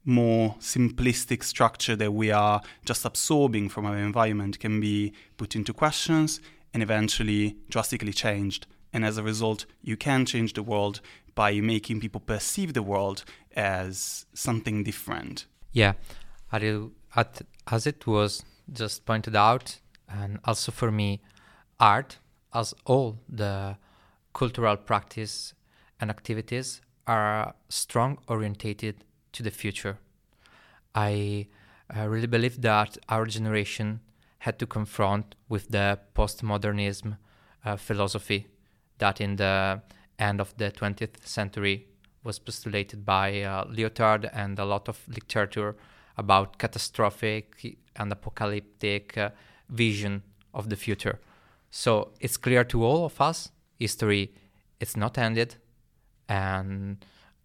more 0.06 0.56
simplistic 0.60 1.44
structure 1.44 1.96
that 1.96 2.14
we 2.14 2.32
are 2.32 2.62
just 2.86 3.06
absorbing 3.06 3.70
from 3.70 3.86
our 3.86 3.98
environment 3.98 4.60
can 4.60 4.82
be 4.82 5.14
put 5.38 5.56
into 5.56 5.74
questions 5.74 6.42
and 6.74 6.84
eventually 6.84 7.56
drastically 7.70 8.12
changed. 8.12 8.68
And 8.92 9.06
as 9.06 9.18
a 9.18 9.24
result, 9.24 9.66
you 9.82 9.96
can 9.96 10.26
change 10.26 10.54
the 10.54 10.64
world 10.64 11.00
by 11.36 11.60
making 11.62 12.00
people 12.00 12.22
perceive 12.22 12.74
the 12.74 12.84
world 12.84 13.24
as 13.56 14.26
something 14.34 14.84
different. 14.84 15.46
Yeah, 15.74 15.94
as 16.52 17.88
it 17.88 18.06
was 18.06 18.44
just 18.72 19.06
pointed 19.06 19.36
out, 19.36 19.80
and 20.08 20.40
also 20.46 20.72
for 20.72 20.92
me, 20.92 21.22
art, 21.80 22.20
as 22.54 22.76
all 22.86 23.18
the 23.28 23.78
cultural 24.34 24.78
practice 24.78 25.56
and 26.00 26.12
activities, 26.12 26.82
are 27.08 27.56
strong 27.70 28.20
orientated 28.28 29.04
to 29.32 29.42
the 29.42 29.50
future. 29.50 29.98
I 30.94 31.48
uh, 31.96 32.08
really 32.08 32.28
believe 32.28 32.62
that 32.62 32.98
our 33.10 33.26
generation 33.26 34.00
had 34.40 34.60
to 34.60 34.68
confront 34.68 35.36
with 35.50 35.70
the 35.70 36.00
postmodernism 36.16 37.18
uh, 37.66 37.78
philosophy 37.78 38.48
that 39.00 39.20
in 39.20 39.38
the 39.38 39.82
end 40.20 40.40
of 40.40 40.56
the 40.58 40.70
20th 40.72 41.26
century 41.26 41.88
was 42.24 42.40
postulated 42.40 43.06
by 43.06 43.42
uh, 43.42 43.66
Lyotard 43.66 44.30
and 44.34 44.58
a 44.60 44.66
lot 44.66 44.88
of 44.88 45.00
literature 45.08 45.76
about 46.18 46.58
catastrophic 46.58 47.78
and 47.96 48.12
apocalyptic 48.12 49.18
uh, 49.18 49.30
vision 49.70 50.24
of 50.54 50.70
the 50.70 50.76
future. 50.76 51.20
So 51.72 52.12
it's 52.20 52.38
clear 52.38 52.64
to 52.66 52.84
all 52.84 53.06
of 53.06 53.20
us, 53.20 53.52
history 53.80 54.32
is 54.80 54.96
not 54.96 55.18
ended, 55.18 55.56
and 56.30 57.04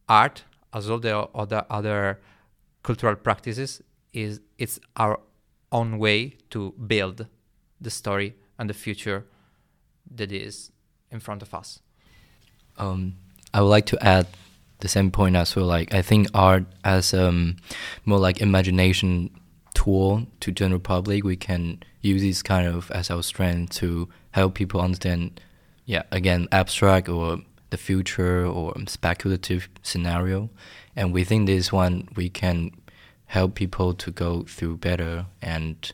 art 0.08 0.44
as 0.72 0.90
all 0.90 0.98
the 0.98 1.16
other 1.34 1.64
other 1.70 2.20
cultural 2.82 3.16
practices 3.16 3.82
is 4.12 4.40
it's 4.58 4.78
our 4.96 5.18
own 5.72 5.98
way 5.98 6.36
to 6.50 6.72
build 6.86 7.26
the 7.80 7.90
story 7.90 8.34
and 8.58 8.68
the 8.68 8.74
future 8.74 9.26
that 10.14 10.32
is 10.32 10.72
in 11.10 11.20
front 11.20 11.42
of 11.42 11.54
us. 11.54 11.80
Um, 12.76 13.16
I 13.52 13.60
would 13.60 13.68
like 13.68 13.86
to 13.86 14.04
add 14.04 14.26
the 14.80 14.88
same 14.88 15.10
point 15.10 15.36
as 15.36 15.54
well. 15.56 15.66
Like 15.66 15.94
I 15.94 16.02
think 16.02 16.28
art 16.34 16.64
as 16.84 17.14
um, 17.14 17.56
more 18.04 18.18
like 18.18 18.40
imagination 18.40 19.30
tool 19.74 20.26
to 20.40 20.52
general 20.52 20.80
public, 20.80 21.24
we 21.24 21.36
can 21.36 21.82
use 22.00 22.22
this 22.22 22.42
kind 22.42 22.66
of 22.66 22.90
as 22.90 23.10
our 23.10 23.22
strength 23.22 23.74
to 23.76 24.08
help 24.32 24.54
people 24.54 24.80
understand. 24.80 25.40
Yeah, 25.84 26.02
again, 26.10 26.48
abstract 26.52 27.08
or 27.08 27.38
the 27.70 27.76
future 27.76 28.44
or 28.44 28.74
speculative 28.86 29.68
scenario. 29.82 30.50
And 30.96 31.12
within 31.12 31.44
this 31.44 31.72
one, 31.72 32.08
we 32.16 32.28
can 32.28 32.72
help 33.26 33.54
people 33.54 33.94
to 33.94 34.10
go 34.10 34.42
through 34.42 34.78
better 34.78 35.26
and 35.40 35.92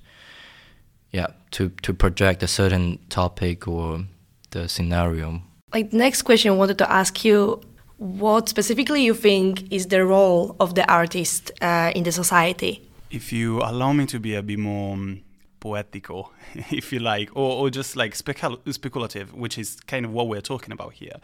yeah, 1.10 1.28
to, 1.52 1.68
to 1.82 1.94
project 1.94 2.42
a 2.42 2.48
certain 2.48 2.98
topic 3.08 3.68
or 3.68 4.04
the 4.50 4.68
scenario. 4.68 5.42
Like 5.72 5.92
next 5.92 6.22
question 6.22 6.52
I 6.52 6.54
wanted 6.56 6.78
to 6.78 6.90
ask 6.90 7.24
you, 7.24 7.60
what 8.04 8.50
specifically 8.50 9.02
you 9.02 9.14
think 9.14 9.72
is 9.72 9.86
the 9.86 10.04
role 10.04 10.56
of 10.60 10.74
the 10.74 10.86
artist 10.92 11.50
uh, 11.62 11.90
in 11.94 12.02
the 12.02 12.12
society? 12.12 12.86
If 13.10 13.32
you 13.32 13.62
allow 13.62 13.94
me 13.94 14.04
to 14.06 14.20
be 14.20 14.34
a 14.34 14.42
bit 14.42 14.58
more 14.58 14.92
um, 14.92 15.22
poetical, 15.58 16.30
if 16.70 16.92
you 16.92 16.98
like, 16.98 17.30
or, 17.34 17.56
or 17.56 17.70
just 17.70 17.96
like 17.96 18.12
specul- 18.12 18.60
speculative, 18.74 19.32
which 19.32 19.56
is 19.56 19.80
kind 19.86 20.04
of 20.04 20.12
what 20.12 20.28
we're 20.28 20.42
talking 20.42 20.70
about 20.70 20.92
here. 20.92 21.16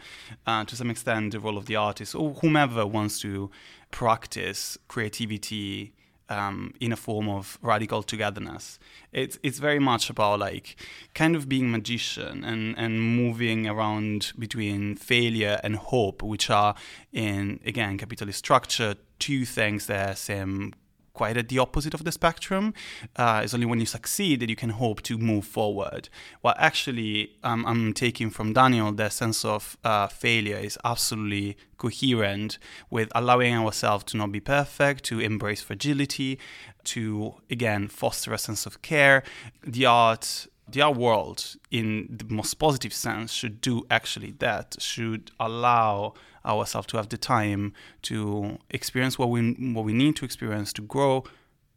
Uh, 0.47 0.65
to 0.65 0.75
some 0.75 0.89
extent, 0.89 1.33
the 1.33 1.39
role 1.39 1.55
of 1.55 1.67
the 1.67 1.75
artist 1.75 2.15
or 2.15 2.31
whomever 2.41 2.87
wants 2.87 3.19
to 3.19 3.51
practice 3.91 4.75
creativity 4.87 5.93
um, 6.31 6.73
in 6.79 6.91
a 6.93 6.95
form 6.95 7.27
of 7.27 7.59
radical 7.61 8.01
togetherness. 8.01 8.79
It's 9.11 9.37
it's 9.43 9.59
very 9.59 9.79
much 9.79 10.09
about 10.09 10.39
like 10.39 10.77
kind 11.13 11.35
of 11.35 11.49
being 11.49 11.69
magician 11.69 12.43
and 12.43 12.77
and 12.77 13.01
moving 13.01 13.67
around 13.67 14.31
between 14.39 14.95
failure 14.95 15.59
and 15.63 15.75
hope, 15.75 16.23
which 16.23 16.49
are 16.49 16.73
in 17.11 17.59
again 17.65 17.97
capitalist 17.97 18.39
structure 18.39 18.95
two 19.19 19.45
things 19.45 19.85
that 19.85 20.17
seem 20.17 20.73
quite 21.13 21.37
at 21.37 21.49
the 21.49 21.59
opposite 21.59 21.93
of 21.93 22.03
the 22.03 22.11
spectrum. 22.11 22.73
Uh, 23.15 23.41
it's 23.43 23.53
only 23.53 23.65
when 23.65 23.79
you 23.79 23.85
succeed 23.85 24.39
that 24.39 24.49
you 24.49 24.55
can 24.55 24.69
hope 24.69 25.01
to 25.03 25.17
move 25.17 25.45
forward. 25.45 26.09
Well, 26.41 26.55
actually, 26.57 27.33
um, 27.43 27.65
I'm 27.65 27.93
taking 27.93 28.29
from 28.29 28.53
Daniel 28.53 28.91
the 28.91 29.09
sense 29.09 29.43
of 29.45 29.77
uh, 29.83 30.07
failure 30.07 30.57
is 30.57 30.77
absolutely 30.83 31.57
coherent 31.77 32.59
with 32.89 33.09
allowing 33.15 33.55
ourselves 33.55 34.03
to 34.05 34.17
not 34.17 34.31
be 34.31 34.39
perfect, 34.39 35.03
to 35.05 35.19
embrace 35.19 35.61
fragility, 35.61 36.39
to 36.83 37.35
again 37.49 37.87
foster 37.87 38.33
a 38.33 38.37
sense 38.37 38.65
of 38.65 38.81
care. 38.81 39.23
The 39.63 39.85
art 39.85 40.47
the 40.67 40.81
art 40.81 40.95
world 40.95 41.55
in 41.69 42.07
the 42.09 42.33
most 42.33 42.53
positive 42.55 42.93
sense 42.93 43.33
should 43.33 43.59
do 43.61 43.85
actually 43.89 44.31
that 44.39 44.75
should 44.79 45.31
allow 45.39 46.13
ourselves 46.45 46.87
to 46.87 46.97
have 46.97 47.09
the 47.09 47.17
time 47.17 47.73
to 48.03 48.57
experience 48.69 49.17
what 49.17 49.29
we 49.29 49.51
what 49.73 49.85
we 49.85 49.93
need 49.93 50.15
to 50.17 50.25
experience 50.25 50.73
to 50.73 50.81
grow 50.81 51.23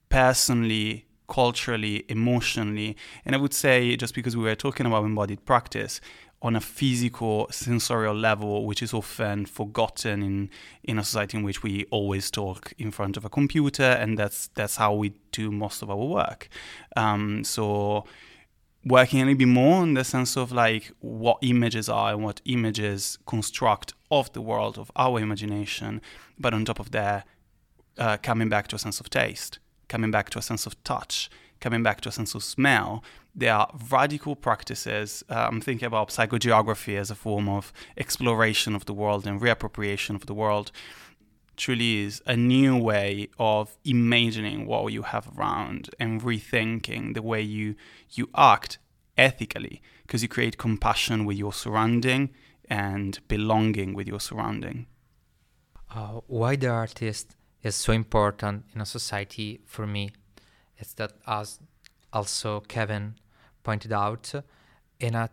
personally 0.08 1.06
culturally 1.28 2.04
emotionally. 2.08 2.96
And 3.24 3.34
i 3.34 3.38
would 3.38 3.54
say 3.54 3.96
just 3.96 4.14
because 4.14 4.36
we 4.36 4.44
were 4.44 4.54
talking 4.54 4.86
about 4.86 5.04
embodied 5.04 5.44
practice 5.44 6.00
on 6.42 6.54
a 6.54 6.60
physical 6.60 7.48
sensorial 7.50 8.14
level 8.14 8.66
which 8.66 8.82
is 8.82 8.92
often 8.92 9.46
forgotten 9.46 10.22
in 10.22 10.50
in 10.82 10.98
a 10.98 11.04
society 11.04 11.38
in 11.38 11.42
which 11.42 11.62
we 11.62 11.86
always 11.90 12.30
talk 12.30 12.74
in 12.78 12.90
front 12.90 13.16
of 13.16 13.24
a 13.24 13.30
computer 13.30 13.82
and 13.82 14.18
that's 14.18 14.48
that's 14.48 14.76
how 14.76 14.92
we 14.92 15.14
do 15.32 15.50
most 15.50 15.82
of 15.82 15.90
our 15.90 15.96
work. 15.96 16.48
Um, 16.96 17.44
so 17.44 18.04
working 18.84 19.20
a 19.20 19.24
little 19.24 19.38
bit 19.38 19.48
more 19.48 19.82
in 19.82 19.94
the 19.94 20.04
sense 20.04 20.36
of 20.36 20.52
like 20.52 20.92
what 21.00 21.38
images 21.42 21.88
are 21.88 22.12
and 22.12 22.22
what 22.22 22.40
images 22.44 23.18
construct 23.26 23.94
of 24.10 24.32
the 24.32 24.42
world 24.42 24.78
of 24.78 24.90
our 24.96 25.18
imagination 25.20 26.00
but 26.38 26.52
on 26.52 26.64
top 26.64 26.78
of 26.78 26.90
that 26.90 27.26
uh, 27.98 28.16
coming 28.22 28.48
back 28.48 28.68
to 28.68 28.76
a 28.76 28.78
sense 28.78 29.00
of 29.00 29.08
taste 29.08 29.58
coming 29.88 30.10
back 30.10 30.28
to 30.30 30.38
a 30.38 30.42
sense 30.42 30.66
of 30.66 30.82
touch 30.84 31.30
coming 31.60 31.82
back 31.82 32.00
to 32.02 32.10
a 32.10 32.12
sense 32.12 32.34
of 32.34 32.44
smell. 32.44 33.02
There 33.34 33.54
are 33.54 33.72
radical 33.90 34.36
practices 34.36 35.24
uh, 35.28 35.48
i'm 35.48 35.60
thinking 35.60 35.86
about 35.86 36.10
psychogeography 36.10 36.96
as 36.96 37.10
a 37.10 37.14
form 37.14 37.48
of 37.48 37.72
exploration 37.96 38.74
of 38.76 38.84
the 38.84 38.92
world 38.92 39.26
and 39.26 39.40
reappropriation 39.40 40.14
of 40.14 40.26
the 40.26 40.34
world 40.34 40.70
truly 41.56 41.98
is 41.98 42.22
a 42.26 42.36
new 42.36 42.76
way 42.76 43.28
of 43.38 43.76
imagining 43.84 44.66
what 44.66 44.92
you 44.92 45.02
have 45.02 45.28
around 45.36 45.90
and 45.98 46.22
rethinking 46.22 47.14
the 47.14 47.22
way 47.22 47.40
you 47.40 47.74
you 48.10 48.28
act 48.34 48.78
ethically 49.16 49.82
because 50.02 50.22
you 50.22 50.28
create 50.28 50.58
compassion 50.58 51.24
with 51.24 51.36
your 51.36 51.52
surrounding 51.52 52.30
and 52.68 53.20
belonging 53.28 53.94
with 53.94 54.06
your 54.06 54.20
surrounding. 54.20 54.86
Uh, 55.90 56.20
why 56.26 56.56
the 56.56 56.68
artist 56.68 57.36
is 57.62 57.74
so 57.74 57.92
important 57.92 58.64
in 58.74 58.80
a 58.80 58.86
society 58.86 59.60
for 59.64 59.86
me 59.86 60.10
is 60.78 60.94
that 60.94 61.12
as 61.26 61.60
also 62.12 62.60
Kevin 62.60 63.14
pointed 63.62 63.92
out 63.92 64.32
in 65.00 65.14
a 65.14 65.30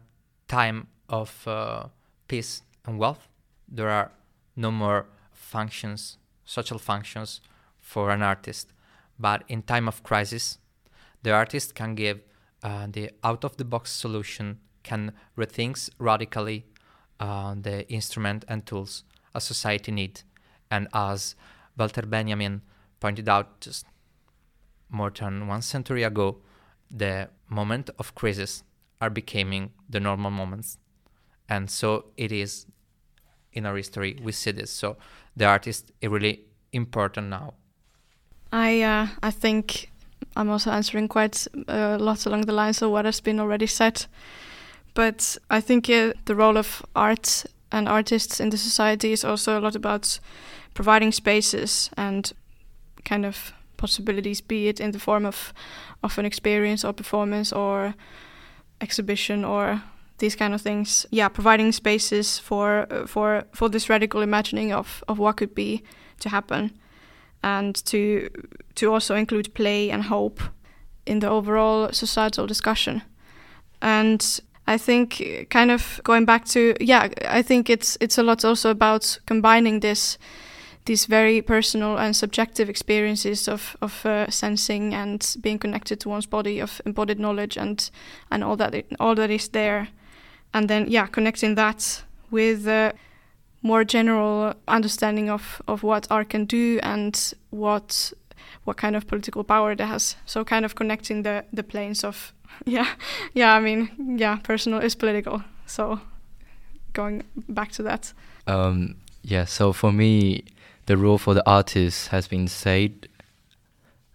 time 0.47 0.87
of 1.09 1.47
uh, 1.47 1.85
peace 2.27 2.61
and 2.85 2.97
wealth 2.97 3.27
there 3.67 3.89
are 3.89 4.11
no 4.55 4.71
more 4.71 5.07
functions, 5.55 6.17
social 6.45 6.79
functions 6.79 7.41
for 7.79 8.09
an 8.11 8.21
artist. 8.21 8.73
But 9.19 9.43
in 9.47 9.61
time 9.61 9.87
of 9.87 10.03
crisis, 10.03 10.57
the 11.23 11.31
artist 11.31 11.75
can 11.75 11.95
give 11.95 12.17
uh, 12.63 12.87
the 12.89 13.11
out-of-the-box 13.23 13.91
solution, 13.91 14.59
can 14.83 15.11
rethink 15.37 15.89
radically 15.99 16.65
uh, 17.19 17.55
the 17.67 17.77
instrument 17.91 18.45
and 18.47 18.65
tools 18.65 19.03
a 19.33 19.41
society 19.41 19.91
need. 19.91 20.21
And 20.69 20.87
as 20.93 21.35
Walter 21.77 22.03
Benjamin 22.03 22.61
pointed 22.99 23.27
out 23.29 23.61
just 23.61 23.85
more 24.89 25.11
than 25.11 25.47
one 25.47 25.61
century 25.61 26.03
ago, 26.03 26.37
the 26.89 27.29
moment 27.49 27.89
of 27.99 28.15
crisis 28.15 28.63
are 28.99 29.09
becoming 29.09 29.71
the 29.89 29.99
normal 29.99 30.31
moments. 30.31 30.77
And 31.47 31.69
so 31.69 32.05
it 32.17 32.31
is 32.31 32.65
in 33.53 33.65
our 33.65 33.75
history, 33.75 34.17
we 34.21 34.31
see 34.31 34.51
this. 34.51 34.71
So 34.71 34.97
the 35.35 35.45
artist 35.45 35.91
is 36.01 36.09
really 36.09 36.41
important 36.71 37.29
now. 37.29 37.53
I 38.51 38.81
uh, 38.81 39.07
I 39.23 39.31
think 39.31 39.89
I'm 40.35 40.49
also 40.49 40.71
answering 40.71 41.07
quite 41.07 41.47
a 41.67 41.95
uh, 41.95 41.97
lot 41.97 42.25
along 42.25 42.45
the 42.45 42.53
lines 42.53 42.81
of 42.81 42.91
what 42.91 43.05
has 43.05 43.21
been 43.21 43.39
already 43.39 43.67
said. 43.67 44.05
But 44.93 45.37
I 45.49 45.61
think 45.61 45.89
uh, 45.89 46.13
the 46.25 46.35
role 46.35 46.57
of 46.57 46.83
art 46.95 47.45
and 47.71 47.87
artists 47.87 48.39
in 48.39 48.49
the 48.49 48.57
society 48.57 49.13
is 49.13 49.23
also 49.23 49.57
a 49.57 49.61
lot 49.61 49.75
about 49.75 50.19
providing 50.73 51.11
spaces 51.11 51.89
and 51.97 52.33
kind 53.05 53.25
of 53.25 53.53
possibilities, 53.77 54.41
be 54.41 54.67
it 54.67 54.79
in 54.79 54.91
the 54.91 54.99
form 54.99 55.25
of 55.25 55.53
of 56.03 56.17
an 56.17 56.25
experience 56.25 56.87
or 56.87 56.93
performance 56.93 57.53
or 57.53 57.93
exhibition 58.81 59.45
or 59.45 59.81
these 60.21 60.35
kind 60.37 60.53
of 60.53 60.61
things. 60.61 61.05
Yeah, 61.11 61.27
providing 61.27 61.73
spaces 61.73 62.39
for 62.39 62.87
uh, 62.89 63.05
for 63.07 63.43
for 63.51 63.69
this 63.69 63.89
radical 63.89 64.21
imagining 64.21 64.71
of 64.71 65.03
of 65.07 65.19
what 65.19 65.37
could 65.37 65.53
be 65.53 65.83
to 66.19 66.29
happen, 66.29 66.71
and 67.43 67.75
to 67.85 68.29
to 68.75 68.93
also 68.93 69.15
include 69.15 69.53
play 69.53 69.91
and 69.91 70.03
hope 70.03 70.41
in 71.05 71.19
the 71.19 71.29
overall 71.29 71.91
societal 71.91 72.47
discussion. 72.47 73.01
And 73.81 74.41
I 74.67 74.77
think 74.77 75.47
kind 75.49 75.71
of 75.71 75.99
going 76.03 76.25
back 76.25 76.45
to 76.45 76.73
yeah, 76.79 77.09
I 77.27 77.41
think 77.41 77.69
it's 77.69 77.97
it's 77.99 78.17
a 78.17 78.23
lot 78.23 78.45
also 78.45 78.69
about 78.69 79.19
combining 79.25 79.81
this 79.81 80.17
these 80.85 81.05
very 81.05 81.41
personal 81.41 81.97
and 81.97 82.15
subjective 82.15 82.69
experiences 82.69 83.47
of 83.47 83.75
of 83.81 84.05
uh, 84.05 84.29
sensing 84.29 84.93
and 84.93 85.35
being 85.41 85.59
connected 85.59 85.99
to 85.99 86.09
one's 86.09 86.27
body, 86.27 86.61
of 86.61 86.81
embodied 86.85 87.19
knowledge 87.19 87.57
and 87.57 87.91
and 88.29 88.43
all 88.43 88.57
that 88.57 88.75
it, 88.75 88.85
all 88.99 89.15
that 89.15 89.29
is 89.29 89.49
there 89.49 89.87
and 90.53 90.69
then 90.69 90.85
yeah 90.89 91.05
connecting 91.05 91.55
that 91.55 92.03
with 92.29 92.67
a 92.67 92.93
more 93.61 93.83
general 93.83 94.53
understanding 94.67 95.29
of 95.29 95.61
of 95.67 95.83
what 95.83 96.07
art 96.09 96.29
can 96.29 96.45
do 96.45 96.79
and 96.81 97.33
what 97.51 98.13
what 98.63 98.77
kind 98.77 98.95
of 98.95 99.07
political 99.07 99.43
power 99.43 99.71
it 99.71 99.79
has. 99.79 100.15
So 100.25 100.43
kind 100.43 100.65
of 100.65 100.75
connecting 100.75 101.23
the 101.23 101.45
the 101.53 101.63
planes 101.63 102.03
of 102.03 102.33
yeah 102.65 102.87
yeah 103.33 103.55
i 103.55 103.59
mean 103.59 104.17
yeah 104.17 104.37
personal 104.37 104.79
is 104.79 104.95
political. 104.95 105.43
So 105.65 105.99
going 106.93 107.23
back 107.47 107.71
to 107.73 107.83
that. 107.83 108.13
Um 108.47 108.95
yeah 109.23 109.45
so 109.45 109.73
for 109.73 109.91
me 109.91 110.43
the 110.87 110.97
role 110.97 111.17
for 111.17 111.33
the 111.33 111.47
artist 111.47 112.07
has 112.07 112.27
been 112.27 112.47
said 112.47 113.07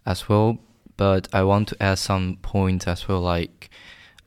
as 0.05 0.27
well 0.27 0.57
but 0.97 1.27
i 1.33 1.41
want 1.41 1.69
to 1.69 1.81
add 1.81 1.97
some 1.97 2.37
points 2.41 2.85
as 2.87 3.07
well 3.07 3.21
like 3.21 3.69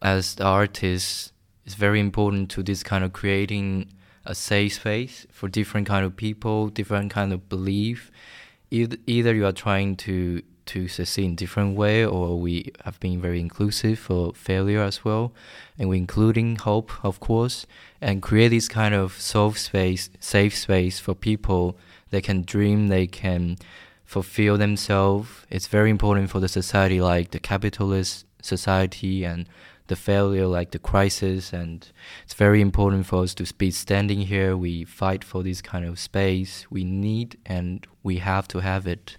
as 0.00 0.36
the 0.36 0.44
artist 0.44 1.32
it's 1.64 1.74
very 1.74 2.00
important 2.00 2.50
to 2.52 2.62
this 2.62 2.82
kind 2.82 3.04
of 3.04 3.12
creating 3.12 3.88
a 4.24 4.34
safe 4.34 4.74
space 4.74 5.26
for 5.30 5.48
different 5.48 5.86
kind 5.86 6.04
of 6.04 6.16
people, 6.16 6.68
different 6.68 7.10
kind 7.10 7.32
of 7.32 7.48
belief. 7.48 8.10
Either, 8.70 9.34
you 9.34 9.46
are 9.46 9.52
trying 9.52 9.96
to 9.96 10.42
to 10.66 10.86
succeed 10.86 11.24
in 11.24 11.34
different 11.34 11.76
way, 11.76 12.06
or 12.06 12.38
we 12.38 12.70
have 12.84 13.00
been 13.00 13.20
very 13.20 13.40
inclusive 13.40 13.98
for 13.98 14.32
failure 14.34 14.82
as 14.82 15.04
well, 15.04 15.32
and 15.76 15.88
we're 15.88 15.96
including 15.96 16.54
hope, 16.54 16.92
of 17.04 17.18
course, 17.18 17.66
and 18.00 18.22
create 18.22 18.50
this 18.50 18.68
kind 18.68 18.94
of 18.94 19.20
safe 19.20 19.58
space, 19.58 20.10
safe 20.20 20.56
space 20.56 21.00
for 21.00 21.12
people. 21.14 21.76
They 22.10 22.20
can 22.20 22.42
dream, 22.42 22.86
they 22.86 23.08
can 23.08 23.56
fulfill 24.04 24.56
themselves. 24.58 25.28
It's 25.50 25.66
very 25.66 25.90
important 25.90 26.30
for 26.30 26.38
the 26.38 26.48
society, 26.48 27.00
like 27.00 27.32
the 27.32 27.40
capitalist 27.40 28.24
society 28.40 29.24
and 29.24 29.46
the 29.90 29.96
failure, 29.96 30.46
like 30.46 30.70
the 30.70 30.78
crisis, 30.78 31.52
and 31.52 31.76
it's 32.24 32.32
very 32.32 32.62
important 32.62 33.04
for 33.04 33.22
us 33.22 33.34
to 33.34 33.44
be 33.54 33.70
standing 33.70 34.22
here. 34.22 34.56
We 34.56 34.84
fight 34.84 35.22
for 35.22 35.42
this 35.42 35.60
kind 35.60 35.84
of 35.84 35.98
space. 35.98 36.66
We 36.70 36.82
need 36.84 37.36
and 37.44 37.86
we 38.02 38.14
have 38.18 38.48
to 38.48 38.60
have 38.60 38.86
it. 38.86 39.18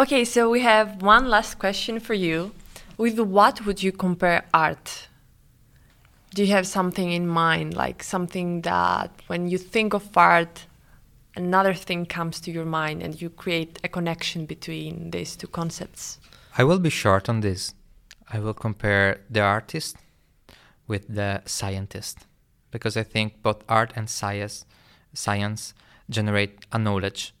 Okay, 0.00 0.24
so 0.24 0.50
we 0.50 0.60
have 0.62 1.02
one 1.02 1.28
last 1.30 1.60
question 1.60 2.00
for 2.00 2.14
you. 2.14 2.50
With 2.96 3.20
what 3.20 3.64
would 3.64 3.82
you 3.82 3.92
compare 3.92 4.44
art? 4.52 5.08
do 6.34 6.42
you 6.44 6.52
have 6.52 6.66
something 6.66 7.12
in 7.12 7.26
mind, 7.26 7.74
like 7.74 8.02
something 8.02 8.62
that 8.62 9.10
when 9.28 9.48
you 9.48 9.56
think 9.56 9.94
of 9.94 10.16
art, 10.16 10.66
another 11.36 11.72
thing 11.72 12.04
comes 12.04 12.40
to 12.40 12.50
your 12.50 12.64
mind 12.64 13.02
and 13.02 13.20
you 13.22 13.30
create 13.30 13.78
a 13.84 13.88
connection 13.88 14.44
between 14.44 15.10
these 15.12 15.36
two 15.36 15.46
concepts? 15.46 16.18
I 16.58 16.64
will 16.64 16.80
be 16.80 16.90
short 16.90 17.28
on 17.28 17.40
this. 17.40 17.74
I 18.34 18.40
will 18.40 18.54
compare 18.54 19.20
the 19.30 19.40
artist 19.40 19.96
with 20.88 21.06
the 21.08 21.42
scientist 21.46 22.26
because 22.72 22.96
I 22.96 23.04
think 23.04 23.42
both 23.42 23.62
art 23.68 23.92
and 23.94 24.10
science 24.10 24.66
science 25.12 25.72
generate 26.10 26.66
a 26.72 26.78
knowledge 26.78 27.32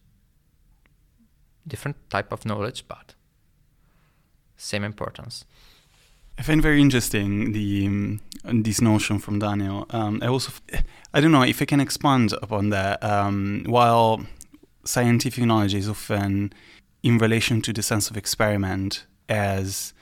different 1.66 1.96
type 2.10 2.30
of 2.30 2.46
knowledge 2.46 2.84
but 2.86 3.14
same 4.56 4.84
importance 4.84 5.44
I 6.38 6.42
find 6.42 6.62
very 6.62 6.80
interesting 6.80 7.52
the 7.52 7.86
um, 7.86 8.20
this 8.44 8.80
notion 8.80 9.18
from 9.20 9.38
Daniel. 9.38 9.86
Um, 9.90 10.18
I 10.20 10.26
also, 10.26 10.52
I 11.14 11.20
don't 11.20 11.30
know 11.30 11.42
if 11.42 11.62
I 11.62 11.64
can 11.64 11.78
expand 11.78 12.32
upon 12.42 12.70
that. 12.70 13.02
Um, 13.04 13.64
while 13.66 14.26
scientific 14.84 15.44
knowledge 15.44 15.74
is 15.74 15.88
often 15.88 16.52
in 17.04 17.18
relation 17.18 17.62
to 17.62 17.72
the 17.72 17.82
sense 17.82 18.10
of 18.10 18.16
experiment 18.16 19.06
as 19.28 19.94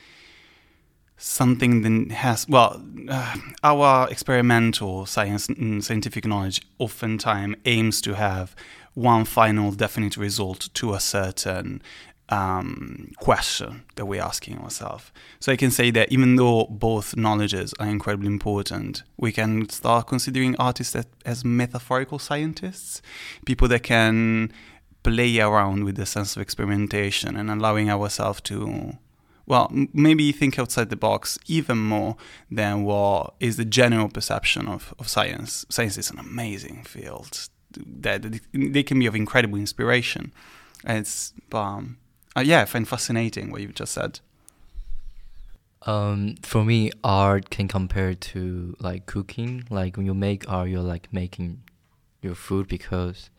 something 1.23 1.83
that 1.83 2.15
has 2.15 2.49
well 2.49 2.83
uh, 3.09 3.37
our 3.63 4.11
experimental 4.11 5.07
science 5.07 5.47
mm, 5.47 5.81
scientific 5.81 6.27
knowledge 6.27 6.61
oftentimes 6.81 7.55
aims 7.65 8.01
to 8.01 8.15
have 8.15 8.57
one 8.95 9.25
final 9.25 9.71
definite 9.71 10.17
result 10.17 10.69
to 10.75 10.93
a 10.93 10.99
certain 11.01 11.81
um, 12.29 13.13
question 13.19 13.85
that 13.95 14.07
we're 14.07 14.23
asking 14.23 14.59
ourselves. 14.59 15.13
So 15.39 15.53
I 15.53 15.57
can 15.57 15.71
say 15.71 15.91
that 15.93 16.11
even 16.11 16.37
though 16.37 16.65
both 16.71 17.17
knowledges 17.17 17.73
are 17.79 17.87
incredibly 17.87 18.27
important, 18.27 19.03
we 19.17 19.33
can 19.33 19.69
start 19.69 20.09
considering 20.09 20.57
artists 20.59 20.97
as 21.25 21.45
metaphorical 21.45 22.19
scientists, 22.19 23.01
people 23.47 23.69
that 23.69 23.83
can 23.83 24.53
play 25.03 25.39
around 25.39 25.85
with 25.85 25.97
the 25.97 26.07
sense 26.07 26.37
of 26.37 26.43
experimentation 26.43 27.37
and 27.37 27.51
allowing 27.51 27.91
ourselves 27.91 28.41
to 28.43 28.97
well, 29.47 29.71
maybe 29.93 30.31
think 30.33 30.59
outside 30.59 30.91
the 30.91 30.97
box 30.97 31.39
even 31.47 31.79
more 31.79 32.17
than 32.51 32.85
what 32.85 33.35
is 33.41 33.57
the 33.57 33.65
general 33.65 34.09
perception 34.09 34.69
of, 34.69 34.95
of 34.99 35.09
science. 35.09 35.67
Science 35.69 35.99
is 35.99 36.11
an 36.11 36.19
amazing 36.19 36.85
field 36.85 37.49
that 37.77 38.41
they 38.53 38.83
can 38.83 38.99
be 38.99 39.07
of 39.07 39.15
incredible 39.15 39.59
inspiration. 39.59 40.33
It's 40.85 41.33
um, 41.53 41.99
uh, 42.37 42.41
yeah, 42.41 42.63
I 42.63 42.65
find 42.65 42.87
fascinating 42.87 43.51
what 43.51 43.61
you've 43.61 43.75
just 43.75 43.93
said. 43.93 44.21
Um, 45.85 46.37
for 46.43 46.65
me, 46.65 46.93
art 47.03 47.51
can 47.51 47.67
compare 47.69 48.15
to 48.15 48.77
like 48.79 49.07
cooking. 49.07 49.65
Like 49.69 49.97
when 49.97 50.07
you 50.07 50.15
make 50.15 50.49
art, 50.49 50.69
you're 50.69 50.81
like 50.81 51.13
making 51.13 51.63
your 52.21 52.35
food 52.35 52.69
because 52.69 53.31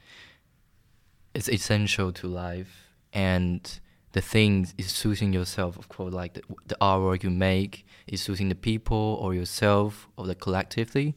it's 1.33 1.49
essential 1.49 2.11
to 2.11 2.27
life, 2.27 2.93
and 3.13 3.79
the 4.13 4.21
thing 4.21 4.67
is 4.77 4.87
suiting 4.91 5.33
yourself. 5.33 5.77
Of 5.77 5.89
course, 5.89 6.13
like 6.13 6.33
the, 6.33 6.41
the 6.67 6.77
artwork 6.81 7.23
you 7.23 7.29
make 7.29 7.85
is 8.07 8.21
suiting 8.21 8.49
the 8.49 8.55
people 8.55 9.19
or 9.21 9.33
yourself 9.33 10.07
or 10.17 10.25
the 10.25 10.35
collectively, 10.35 11.15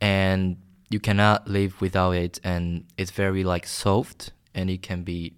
and 0.00 0.58
you 0.90 1.00
cannot 1.00 1.48
live 1.48 1.80
without 1.80 2.12
it. 2.12 2.38
And 2.44 2.84
it's 2.96 3.10
very 3.10 3.42
like 3.42 3.66
soft, 3.66 4.32
and 4.54 4.68
it 4.70 4.82
can 4.82 5.02
be 5.02 5.34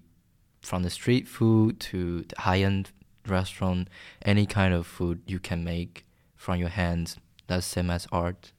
from 0.61 0.83
the 0.83 0.90
street 0.90 1.29
food 1.29 1.81
to 1.81 2.24
the 2.24 2.40
high-end 2.40 2.90
restaurant, 3.27 3.88
any 4.22 4.46
kind 4.46 4.74
of 4.74 4.87
food 4.87 5.22
you 5.27 5.38
can 5.38 5.62
make 5.64 6.05
from 6.37 6.59
your 6.59 6.68
hands. 6.68 7.16
That's 7.46 7.64
same 7.64 7.90
as 7.90 8.07
art. 8.12 8.53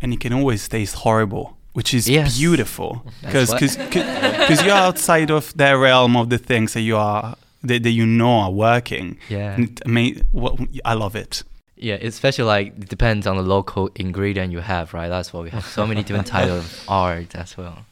And 0.00 0.12
it 0.12 0.20
can 0.20 0.32
always 0.32 0.66
taste 0.68 0.96
horrible, 0.96 1.56
which 1.72 1.94
is 1.94 2.08
Yes. 2.08 2.38
beautiful 2.38 3.04
That's 3.22 3.52
because 3.52 3.76
because 3.76 4.62
you're 4.64 4.74
outside 4.88 5.30
of 5.30 5.52
their 5.56 5.78
realm 5.78 6.16
of 6.16 6.28
the 6.28 6.38
things 6.38 6.72
that 6.72 6.80
you 6.82 6.96
are 6.96 7.36
that, 7.62 7.82
that 7.82 7.90
you 7.90 8.06
know 8.06 8.38
are 8.40 8.50
working. 8.50 9.18
Yeah. 9.28 9.52
And 9.54 9.64
it 9.68 9.80
ama- 9.86 10.66
I 10.84 10.94
love 10.94 11.14
it. 11.14 11.42
Yeah, 11.76 11.94
especially 12.00 12.44
like 12.44 12.66
it 12.68 12.88
depends 12.88 13.26
on 13.26 13.36
the 13.36 13.42
local 13.42 13.90
ingredient 13.94 14.52
you 14.52 14.60
have, 14.60 14.92
right? 14.94 15.08
That's 15.08 15.32
why 15.32 15.40
we 15.40 15.50
have 15.50 15.64
so 15.64 15.86
many 15.86 16.02
different 16.02 16.26
types 16.26 16.50
of 16.50 16.84
art 16.88 17.34
as 17.34 17.56
well. 17.56 17.84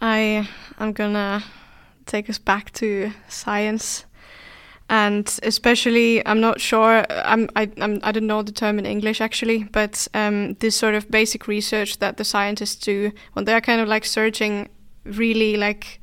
I 0.00 0.48
am 0.78 0.92
gonna 0.92 1.42
take 2.06 2.30
us 2.30 2.38
back 2.38 2.72
to 2.74 3.12
science, 3.28 4.04
and 4.88 5.38
especially 5.42 6.26
I'm 6.26 6.40
not 6.40 6.60
sure. 6.60 7.04
I'm 7.10 7.48
I 7.54 7.70
I'm, 7.80 8.00
I 8.02 8.12
don't 8.12 8.26
know 8.26 8.42
the 8.42 8.52
term 8.52 8.78
in 8.78 8.86
English 8.86 9.20
actually, 9.20 9.64
but 9.64 10.08
um, 10.14 10.54
this 10.60 10.76
sort 10.76 10.94
of 10.94 11.10
basic 11.10 11.46
research 11.46 11.98
that 11.98 12.16
the 12.16 12.24
scientists 12.24 12.76
do 12.76 13.12
when 13.34 13.44
they're 13.44 13.60
kind 13.60 13.80
of 13.80 13.88
like 13.88 14.04
searching, 14.04 14.68
really 15.04 15.56
like 15.56 16.00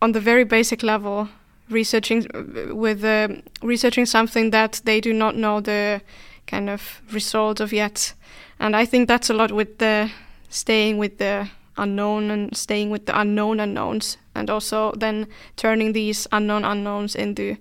on 0.00 0.12
the 0.12 0.20
very 0.20 0.44
basic 0.44 0.82
level, 0.82 1.28
researching 1.70 2.26
uh, 2.34 2.74
with 2.74 3.04
uh, 3.04 3.28
researching 3.62 4.06
something 4.06 4.50
that 4.50 4.80
they 4.84 5.00
do 5.00 5.12
not 5.12 5.34
know 5.34 5.60
the 5.60 6.00
kind 6.46 6.70
of 6.70 7.02
result 7.12 7.60
of 7.60 7.72
yet, 7.72 8.14
and 8.60 8.76
I 8.76 8.86
think 8.86 9.08
that's 9.08 9.30
a 9.30 9.34
lot 9.34 9.50
with 9.50 9.78
the 9.78 10.10
staying 10.48 10.98
with 10.98 11.18
the 11.18 11.48
unknown 11.76 12.30
and 12.30 12.56
staying 12.56 12.90
with 12.90 13.06
the 13.06 13.20
unknown 13.20 13.60
unknowns 13.60 14.16
and 14.34 14.50
also 14.50 14.92
then 14.96 15.28
turning 15.56 15.92
these 15.92 16.26
unknown 16.32 16.64
unknowns 16.64 17.14
into 17.14 17.56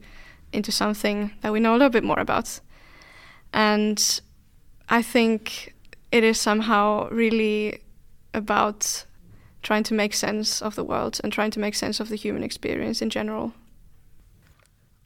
into 0.53 0.71
something 0.71 1.31
that 1.41 1.51
we 1.51 1.59
know 1.59 1.73
a 1.73 1.77
little 1.77 1.89
bit 1.89 2.03
more 2.03 2.19
about 2.19 2.59
and 3.53 4.21
i 4.89 5.01
think 5.01 5.73
it 6.11 6.23
is 6.23 6.39
somehow 6.39 7.07
really 7.09 7.81
about 8.33 9.05
trying 9.61 9.83
to 9.83 9.93
make 9.93 10.13
sense 10.13 10.61
of 10.61 10.75
the 10.75 10.83
world 10.83 11.19
and 11.23 11.33
trying 11.33 11.51
to 11.51 11.59
make 11.59 11.75
sense 11.75 11.99
of 11.99 12.09
the 12.09 12.15
human 12.15 12.43
experience 12.43 13.01
in 13.01 13.09
general 13.09 13.53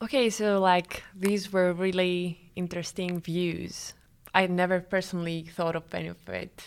Okay, 0.02 0.32
so 0.32 0.60
like 0.60 1.04
these 1.16 1.54
were 1.54 1.74
really 1.74 2.52
interesting 2.56 3.22
views. 3.22 3.94
I 4.34 4.48
never 4.48 4.80
personally 4.80 5.44
thought 5.44 5.76
of 5.76 5.84
any 5.94 6.08
of 6.08 6.28
it. 6.28 6.64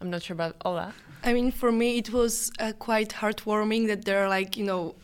I'm 0.00 0.10
not 0.10 0.24
sure 0.24 0.34
about 0.34 0.56
Ola. 0.64 0.92
I 1.22 1.32
mean, 1.32 1.52
for 1.52 1.70
me, 1.70 1.98
it 1.98 2.12
was 2.12 2.50
uh, 2.58 2.72
quite 2.78 3.10
heartwarming 3.10 3.86
that 3.86 4.04
they're 4.04 4.28
like, 4.28 4.56
you 4.56 4.64
know, 4.64 4.96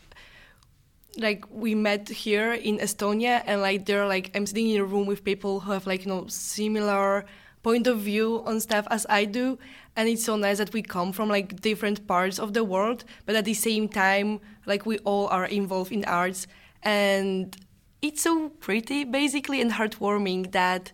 like 1.17 1.45
we 1.51 1.75
met 1.75 2.09
here 2.09 2.53
in 2.53 2.79
Estonia, 2.79 3.43
and 3.45 3.61
like 3.61 3.85
they're 3.85 4.07
like, 4.07 4.31
I'm 4.35 4.45
sitting 4.45 4.69
in 4.69 4.81
a 4.81 4.85
room 4.85 5.05
with 5.05 5.23
people 5.23 5.59
who 5.59 5.71
have 5.71 5.85
like, 5.85 6.05
you 6.05 6.11
know, 6.11 6.25
similar 6.27 7.25
point 7.61 7.87
of 7.87 7.99
view 7.99 8.43
on 8.45 8.59
stuff 8.59 8.85
as 8.89 9.05
I 9.09 9.25
do, 9.25 9.57
and 9.95 10.09
it's 10.09 10.25
so 10.25 10.35
nice 10.35 10.57
that 10.57 10.73
we 10.73 10.81
come 10.81 11.13
from 11.13 11.29
like 11.29 11.61
different 11.61 12.07
parts 12.07 12.39
of 12.39 12.53
the 12.53 12.63
world, 12.63 13.05
but 13.25 13.35
at 13.35 13.45
the 13.45 13.53
same 13.53 13.87
time, 13.87 14.41
like 14.65 14.85
we 14.85 14.97
all 14.99 15.27
are 15.27 15.45
involved 15.45 15.91
in 15.91 16.03
arts, 16.05 16.47
and 16.81 17.55
it's 18.01 18.21
so 18.21 18.49
pretty, 18.49 19.05
basically, 19.05 19.61
and 19.61 19.71
heartwarming 19.71 20.51
that 20.51 20.91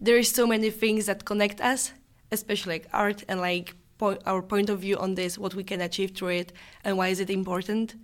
there 0.00 0.16
is 0.16 0.30
so 0.30 0.46
many 0.46 0.70
things 0.70 1.06
that 1.06 1.26
connect 1.26 1.60
us, 1.60 1.92
especially 2.32 2.74
like 2.74 2.88
art 2.92 3.24
and 3.28 3.40
like 3.40 3.74
po- 3.98 4.18
our 4.24 4.40
point 4.40 4.70
of 4.70 4.78
view 4.80 4.96
on 4.96 5.14
this, 5.14 5.36
what 5.36 5.54
we 5.54 5.64
can 5.64 5.82
achieve 5.82 6.12
through 6.12 6.28
it, 6.28 6.52
and 6.84 6.96
why 6.96 7.08
is 7.08 7.20
it 7.20 7.28
important. 7.28 7.96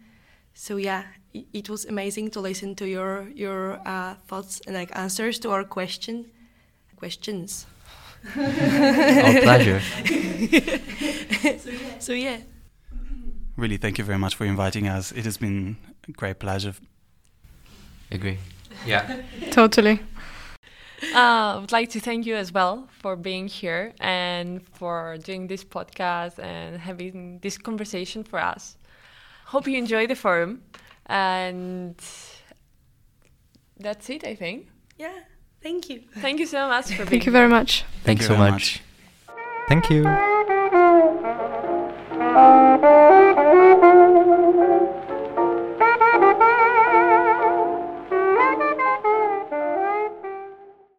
So 0.55 0.77
yeah, 0.77 1.05
it, 1.33 1.47
it 1.53 1.69
was 1.69 1.85
amazing 1.85 2.31
to 2.31 2.41
listen 2.41 2.75
to 2.77 2.87
your 2.87 3.29
your 3.35 3.81
uh, 3.87 4.15
thoughts 4.27 4.61
and 4.67 4.75
like 4.75 4.97
answers 4.97 5.39
to 5.41 5.51
our 5.51 5.65
question 5.65 6.31
questions. 6.97 7.67
Our 8.37 9.41
pleasure. 9.43 9.81
So 11.99 12.13
yeah. 12.13 12.39
Really, 13.57 13.77
thank 13.79 13.99
you 13.99 14.05
very 14.05 14.19
much 14.19 14.35
for 14.35 14.45
inviting 14.45 14.89
us. 14.89 15.13
It 15.13 15.25
has 15.25 15.37
been 15.39 15.77
a 16.09 16.13
great 16.13 16.39
pleasure. 16.39 16.75
Agree. 18.11 18.39
Yeah. 18.87 19.23
totally 19.51 20.01
Uh, 21.15 21.57
I 21.57 21.59
would 21.61 21.73
like 21.73 21.91
to 21.91 22.01
thank 22.01 22.27
you 22.27 22.37
as 22.37 22.53
well 22.53 22.89
for 23.03 23.17
being 23.17 23.49
here 23.49 23.93
and 24.01 24.63
for 24.79 25.19
doing 25.19 25.49
this 25.49 25.65
podcast 25.65 26.39
and 26.39 26.81
having 26.81 27.41
this 27.41 27.59
conversation 27.59 28.25
for 28.25 28.39
us. 28.39 28.77
Hope 29.47 29.67
you 29.69 29.77
enjoy 29.79 30.07
the 30.07 30.15
forum, 30.17 30.63
and 31.07 31.97
that's 33.79 34.11
it. 34.11 34.25
I 34.25 34.35
think. 34.35 34.69
Yeah. 34.99 35.13
Thank 35.63 35.89
you. 35.89 36.03
Thank 36.19 36.41
you 36.41 36.47
so 36.47 36.69
much 36.69 36.87
for 36.87 36.97
being. 36.99 37.07
thank 37.09 37.27
you 37.27 37.33
very 37.33 37.49
much 37.49 37.85
Thanks 38.05 38.23
you 38.23 38.29
so 38.29 38.37
much. 38.37 38.51
much. 38.53 38.83
Thank 39.67 39.89
you. 39.89 40.05